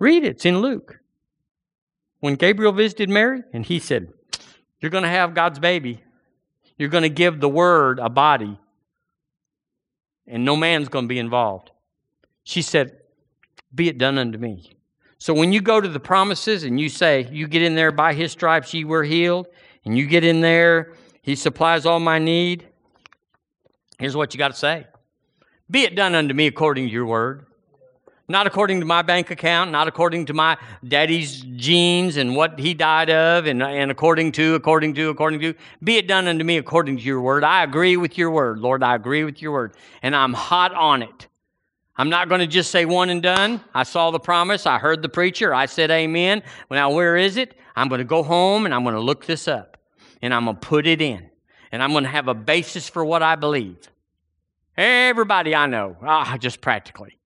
[0.00, 0.98] Read it, it's in Luke.
[2.18, 4.12] When Gabriel visited Mary, and he said,
[4.80, 6.02] You're going to have God's baby.
[6.76, 8.58] You're going to give the word a body,
[10.26, 11.70] and no man's going to be involved.
[12.42, 12.96] She said,
[13.72, 14.72] Be it done unto me.
[15.18, 18.14] So when you go to the promises and you say, You get in there by
[18.14, 19.46] his stripes, ye were healed,
[19.84, 22.66] and you get in there he supplies all my need.
[23.98, 24.86] Here's what you got to say
[25.70, 27.46] Be it done unto me according to your word.
[28.28, 30.56] Not according to my bank account, not according to my
[30.86, 35.54] daddy's genes and what he died of, and, and according to, according to, according to.
[35.82, 37.42] Be it done unto me according to your word.
[37.42, 38.82] I agree with your word, Lord.
[38.82, 39.74] I agree with your word.
[40.02, 41.28] And I'm hot on it.
[41.96, 43.62] I'm not going to just say one and done.
[43.74, 44.66] I saw the promise.
[44.66, 45.54] I heard the preacher.
[45.54, 46.42] I said amen.
[46.70, 47.58] Now, where is it?
[47.76, 49.73] I'm going to go home and I'm going to look this up
[50.24, 51.28] and I'm going to put it in.
[51.70, 53.76] And I'm going to have a basis for what I believe.
[54.74, 57.18] Everybody I know, ah, just practically,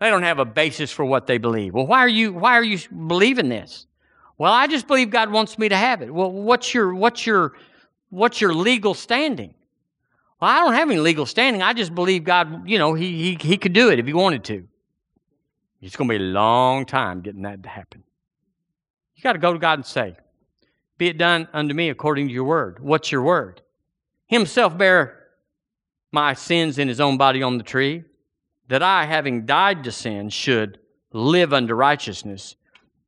[0.00, 1.74] they don't have a basis for what they believe.
[1.74, 3.86] Well, why are you why are you believing this?
[4.38, 6.12] Well, I just believe God wants me to have it.
[6.12, 7.52] Well, what's your what's your
[8.08, 9.54] what's your legal standing?
[10.40, 11.62] Well, I don't have any legal standing.
[11.62, 14.44] I just believe God, you know, he he he could do it if he wanted
[14.44, 14.66] to.
[15.82, 18.02] It's going to be a long time getting that to happen.
[19.14, 20.16] You got to go to God and say,
[20.98, 22.78] be it done unto me according to your word.
[22.80, 23.62] What's your word?
[24.26, 25.24] Himself bear
[26.12, 28.04] my sins in his own body on the tree,
[28.68, 30.78] that I, having died to sin, should
[31.12, 32.56] live unto righteousness,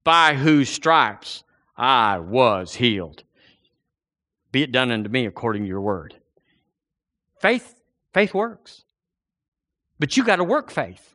[0.04, 1.42] by whose stripes
[1.76, 3.24] I was healed.
[4.52, 6.14] Be it done unto me according to your word.
[7.40, 7.80] Faith,
[8.12, 8.84] faith works.
[9.98, 11.14] But you got to work faith.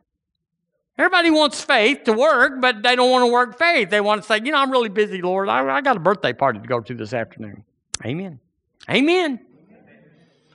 [0.96, 3.90] Everybody wants faith to work, but they don't want to work faith.
[3.90, 5.48] They want to say, you know, I'm really busy, Lord.
[5.48, 7.64] I, I got a birthday party to go to this afternoon.
[8.04, 8.38] Amen.
[8.88, 9.40] Amen.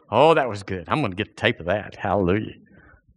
[0.09, 0.85] Oh, that was good.
[0.87, 1.95] I'm going to get the tape of that.
[1.95, 2.55] Hallelujah.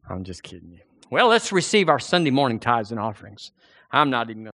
[0.09, 0.81] I'm just kidding you.
[1.11, 3.53] Well, let's receive our Sunday morning tithes and offerings.
[3.93, 4.51] I'm not even